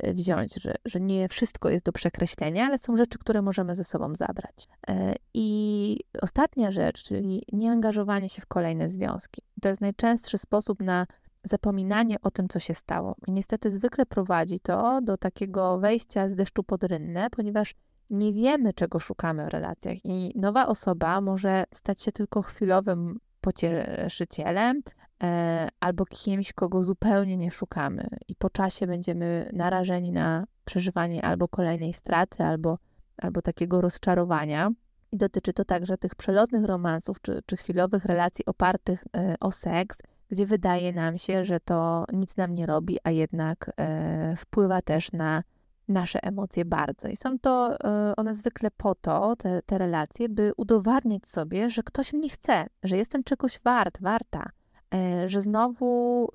y, 0.07 0.15
wziąć, 0.15 0.55
że, 0.55 0.75
że 0.85 1.01
nie 1.01 1.29
wszystko 1.29 1.71
jest 1.71 1.85
do 1.85 1.93
przekreślenia, 1.93 2.67
ale 2.67 2.79
są 2.79 2.97
rzeczy, 2.97 3.19
które 3.19 3.43
możemy 3.43 3.77
ze 3.77 3.85
sobą 3.85 4.15
zabrać. 4.15 4.69
E, 4.89 5.15
I 5.35 6.01
ostatnia 6.23 6.71
rzecz, 6.71 7.03
czyli 7.03 7.43
nieangażowanie 7.53 8.29
się 8.29 8.43
w 8.43 8.47
kolejne 8.47 8.89
związki. 8.89 9.43
To 9.63 9.69
jest 9.69 9.81
najczęstszy 9.81 10.39
sposób 10.39 10.81
na 10.81 11.07
zapominanie 11.49 12.17
o 12.23 12.31
tym, 12.31 12.49
co 12.49 12.59
się 12.59 12.75
stało. 12.75 13.17
I 13.27 13.33
niestety 13.33 13.71
zwykle 13.71 14.07
prowadzi 14.07 14.61
to 14.61 15.01
do 15.03 15.17
takiego 15.17 15.79
wejścia 15.79 16.29
z 16.29 16.35
deszczu 16.35 16.65
pod 16.65 16.85
rynnę, 16.85 17.31
ponieważ 17.31 17.75
nie 18.11 18.33
wiemy, 18.33 18.75
czego 18.75 18.99
szukamy 18.99 19.47
w 19.47 19.49
relacjach, 19.49 19.97
i 20.05 20.33
nowa 20.35 20.67
osoba 20.67 21.21
może 21.21 21.65
stać 21.75 22.03
się 22.03 22.13
tylko 22.13 22.43
chwilowym 22.43 23.19
pocieszycielem 23.41 24.83
e, 25.23 25.69
albo 25.81 26.05
kimś, 26.05 26.53
kogo 26.53 26.83
zupełnie 26.83 27.37
nie 27.37 27.51
szukamy, 27.51 28.09
i 28.29 28.35
po 28.35 28.51
czasie 28.51 28.87
będziemy 28.87 29.51
narażeni 29.53 30.13
na 30.13 30.45
przeżywanie 30.65 31.25
albo 31.25 31.49
kolejnej 31.49 31.93
straty, 31.93 32.45
albo, 32.45 32.79
albo 33.17 33.43
takiego 33.43 33.81
rozczarowania. 33.81 34.71
I 35.13 35.17
dotyczy 35.17 35.53
to 35.53 35.65
także 35.65 35.99
tych 35.99 36.15
przelotnych 36.15 36.65
romansów 36.65 37.21
czy, 37.23 37.43
czy 37.47 37.57
chwilowych 37.57 38.05
relacji 38.05 38.47
opartych 38.47 39.05
e, 39.17 39.35
o 39.41 39.53
seks, 39.53 39.99
gdzie 40.29 40.47
wydaje 40.47 40.93
nam 40.93 41.19
się, 41.19 41.45
że 41.45 41.61
to 41.61 42.05
nic 42.13 42.37
nam 42.37 42.55
nie 42.55 42.67
robi, 42.67 42.99
a 43.05 43.11
jednak 43.11 43.71
e, 43.77 44.37
wpływa 44.37 44.83
też 44.83 45.13
na 45.13 45.43
nasze 45.89 46.23
emocje 46.23 46.65
bardzo. 46.65 47.09
I 47.09 47.17
są 47.17 47.39
to 47.39 47.79
e, 47.85 48.17
one 48.17 48.35
zwykle 48.35 48.71
po 48.77 48.95
to, 48.95 49.37
te, 49.37 49.63
te 49.67 49.79
relacje, 49.79 50.29
by 50.29 50.53
udowadniać 50.57 51.29
sobie, 51.29 51.71
że 51.71 51.83
ktoś 51.83 52.13
mnie 52.13 52.29
chce, 52.29 52.67
że 52.83 52.97
jestem 52.97 53.25
czegoś 53.25 53.61
wart, 53.65 53.99
warta, 54.01 54.51
e, 54.95 55.29
że 55.29 55.41
znowu 55.41 56.29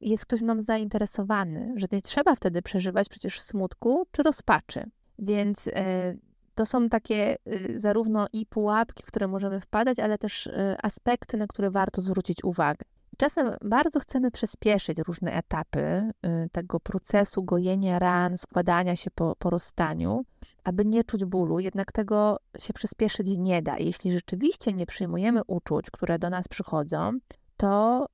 jest 0.00 0.26
ktoś 0.26 0.40
mam 0.40 0.62
zainteresowany, 0.62 1.72
że 1.76 1.86
nie 1.92 2.02
trzeba 2.02 2.34
wtedy 2.34 2.62
przeżywać 2.62 3.08
przecież 3.08 3.40
smutku 3.40 4.06
czy 4.10 4.22
rozpaczy. 4.22 4.84
Więc 5.18 5.68
to 6.54 6.66
są 6.66 6.88
takie 6.88 7.36
zarówno 7.76 8.26
i 8.32 8.46
pułapki, 8.46 9.02
w 9.02 9.06
które 9.06 9.28
możemy 9.28 9.60
wpadać, 9.60 9.98
ale 9.98 10.18
też 10.18 10.50
aspekty, 10.82 11.36
na 11.36 11.46
które 11.46 11.70
warto 11.70 12.02
zwrócić 12.02 12.44
uwagę. 12.44 12.84
Czasem 13.18 13.50
bardzo 13.64 14.00
chcemy 14.00 14.30
przyspieszyć 14.30 14.98
różne 14.98 15.32
etapy 15.32 16.12
y, 16.26 16.48
tego 16.52 16.80
procesu 16.80 17.42
gojenia 17.42 17.98
ran, 17.98 18.38
składania 18.38 18.96
się 18.96 19.10
po, 19.10 19.36
po 19.38 19.50
rozstaniu, 19.50 20.24
aby 20.64 20.84
nie 20.84 21.04
czuć 21.04 21.24
bólu, 21.24 21.60
jednak 21.60 21.92
tego 21.92 22.36
się 22.58 22.72
przyspieszyć 22.72 23.38
nie 23.38 23.62
da. 23.62 23.78
Jeśli 23.78 24.12
rzeczywiście 24.12 24.72
nie 24.72 24.86
przyjmujemy 24.86 25.40
uczuć, 25.46 25.90
które 25.90 26.18
do 26.18 26.30
nas 26.30 26.48
przychodzą, 26.48 27.12
to 27.56 28.06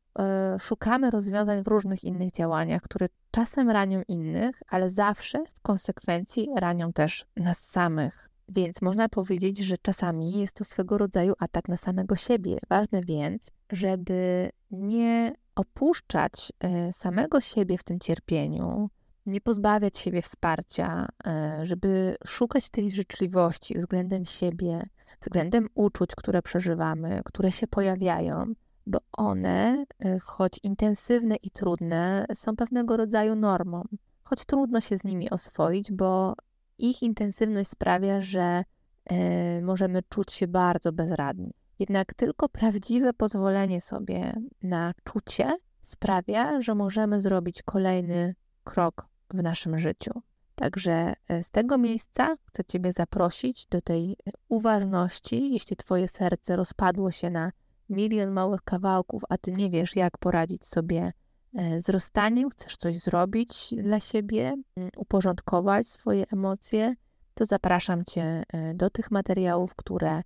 y, 0.56 0.58
szukamy 0.58 1.10
rozwiązań 1.10 1.62
w 1.62 1.68
różnych 1.68 2.04
innych 2.04 2.32
działaniach, 2.32 2.82
które 2.82 3.06
czasem 3.30 3.70
ranią 3.70 4.02
innych, 4.08 4.62
ale 4.68 4.90
zawsze 4.90 5.44
w 5.54 5.60
konsekwencji 5.60 6.48
ranią 6.56 6.92
też 6.92 7.26
nas 7.36 7.58
samych. 7.58 8.33
Więc 8.48 8.82
można 8.82 9.08
powiedzieć, 9.08 9.58
że 9.58 9.78
czasami 9.78 10.32
jest 10.32 10.54
to 10.54 10.64
swego 10.64 10.98
rodzaju 10.98 11.32
atak 11.38 11.68
na 11.68 11.76
samego 11.76 12.16
siebie. 12.16 12.58
Ważne 12.68 13.02
więc, 13.02 13.50
żeby 13.72 14.50
nie 14.70 15.32
opuszczać 15.54 16.52
e, 16.60 16.92
samego 16.92 17.40
siebie 17.40 17.78
w 17.78 17.84
tym 17.84 18.00
cierpieniu, 18.00 18.90
nie 19.26 19.40
pozbawiać 19.40 19.98
siebie 19.98 20.22
wsparcia, 20.22 21.08
e, 21.26 21.60
żeby 21.62 22.16
szukać 22.26 22.68
tej 22.68 22.90
życzliwości 22.90 23.78
względem 23.78 24.24
siebie, 24.24 24.82
względem 25.20 25.68
uczuć, 25.74 26.10
które 26.16 26.42
przeżywamy, 26.42 27.20
które 27.24 27.52
się 27.52 27.66
pojawiają, 27.66 28.52
bo 28.86 28.98
one, 29.12 29.84
e, 30.04 30.18
choć 30.18 30.60
intensywne 30.62 31.36
i 31.36 31.50
trudne, 31.50 32.26
są 32.34 32.56
pewnego 32.56 32.96
rodzaju 32.96 33.34
normą. 33.34 33.82
Choć 34.24 34.44
trudno 34.44 34.80
się 34.80 34.98
z 34.98 35.04
nimi 35.04 35.30
oswoić, 35.30 35.92
bo 35.92 36.34
ich 36.90 37.02
intensywność 37.02 37.70
sprawia, 37.70 38.20
że 38.20 38.64
możemy 39.62 40.02
czuć 40.02 40.32
się 40.32 40.48
bardzo 40.48 40.92
bezradni. 40.92 41.54
Jednak 41.78 42.14
tylko 42.14 42.48
prawdziwe 42.48 43.12
pozwolenie 43.12 43.80
sobie 43.80 44.32
na 44.62 44.92
czucie 45.04 45.56
sprawia, 45.82 46.62
że 46.62 46.74
możemy 46.74 47.20
zrobić 47.20 47.62
kolejny 47.62 48.34
krok 48.64 49.08
w 49.30 49.42
naszym 49.42 49.78
życiu. 49.78 50.10
Także 50.54 51.14
e, 51.28 51.42
z 51.42 51.50
tego 51.50 51.78
miejsca 51.78 52.36
chcę 52.44 52.64
Ciebie 52.64 52.92
zaprosić 52.92 53.66
do 53.66 53.80
tej 53.80 54.16
uważności, 54.48 55.52
jeśli 55.52 55.76
Twoje 55.76 56.08
serce 56.08 56.56
rozpadło 56.56 57.10
się 57.10 57.30
na 57.30 57.52
milion 57.88 58.30
małych 58.30 58.62
kawałków, 58.62 59.22
a 59.28 59.38
Ty 59.38 59.52
nie 59.52 59.70
wiesz, 59.70 59.96
jak 59.96 60.18
poradzić 60.18 60.66
sobie 60.66 61.12
e, 61.54 61.82
z 61.82 61.88
rozstaniem, 61.88 62.50
chcesz 62.50 62.76
coś 62.76 62.98
zrobić 62.98 63.74
dla 63.82 64.00
siebie, 64.00 64.54
mm, 64.76 64.90
uporządkować 64.96 65.88
swoje 65.88 66.24
emocje, 66.32 66.94
to 67.34 67.46
zapraszam 67.46 68.04
Cię 68.04 68.42
e, 68.48 68.74
do 68.74 68.90
tych 68.90 69.10
materiałów, 69.10 69.74
które 69.74 70.22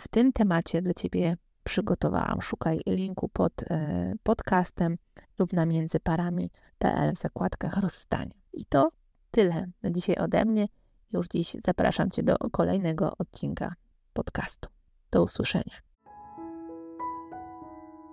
w 0.00 0.08
tym 0.08 0.32
temacie 0.32 0.82
dla 0.82 0.94
Ciebie 0.94 1.36
przygotowałam. 1.64 2.42
Szukaj 2.42 2.80
linku 2.86 3.28
pod 3.28 3.52
e, 3.62 4.14
podcastem 4.22 4.96
lub 5.38 5.52
na 5.52 5.66
międzyparami.pl 5.66 7.14
w 7.14 7.18
zakładkach 7.18 7.76
rozstania. 7.76 8.34
I 8.52 8.66
to 8.66 8.90
tyle 9.30 9.66
na 9.82 9.90
dzisiaj 9.90 10.16
ode 10.16 10.44
mnie. 10.44 10.68
Już 11.12 11.28
dziś 11.28 11.56
zapraszam 11.64 12.10
Cię 12.10 12.22
do 12.22 12.36
kolejnego 12.36 13.12
odcinka 13.18 13.74
podcastu. 14.12 14.68
Do 15.10 15.22
usłyszenia. 15.22 15.83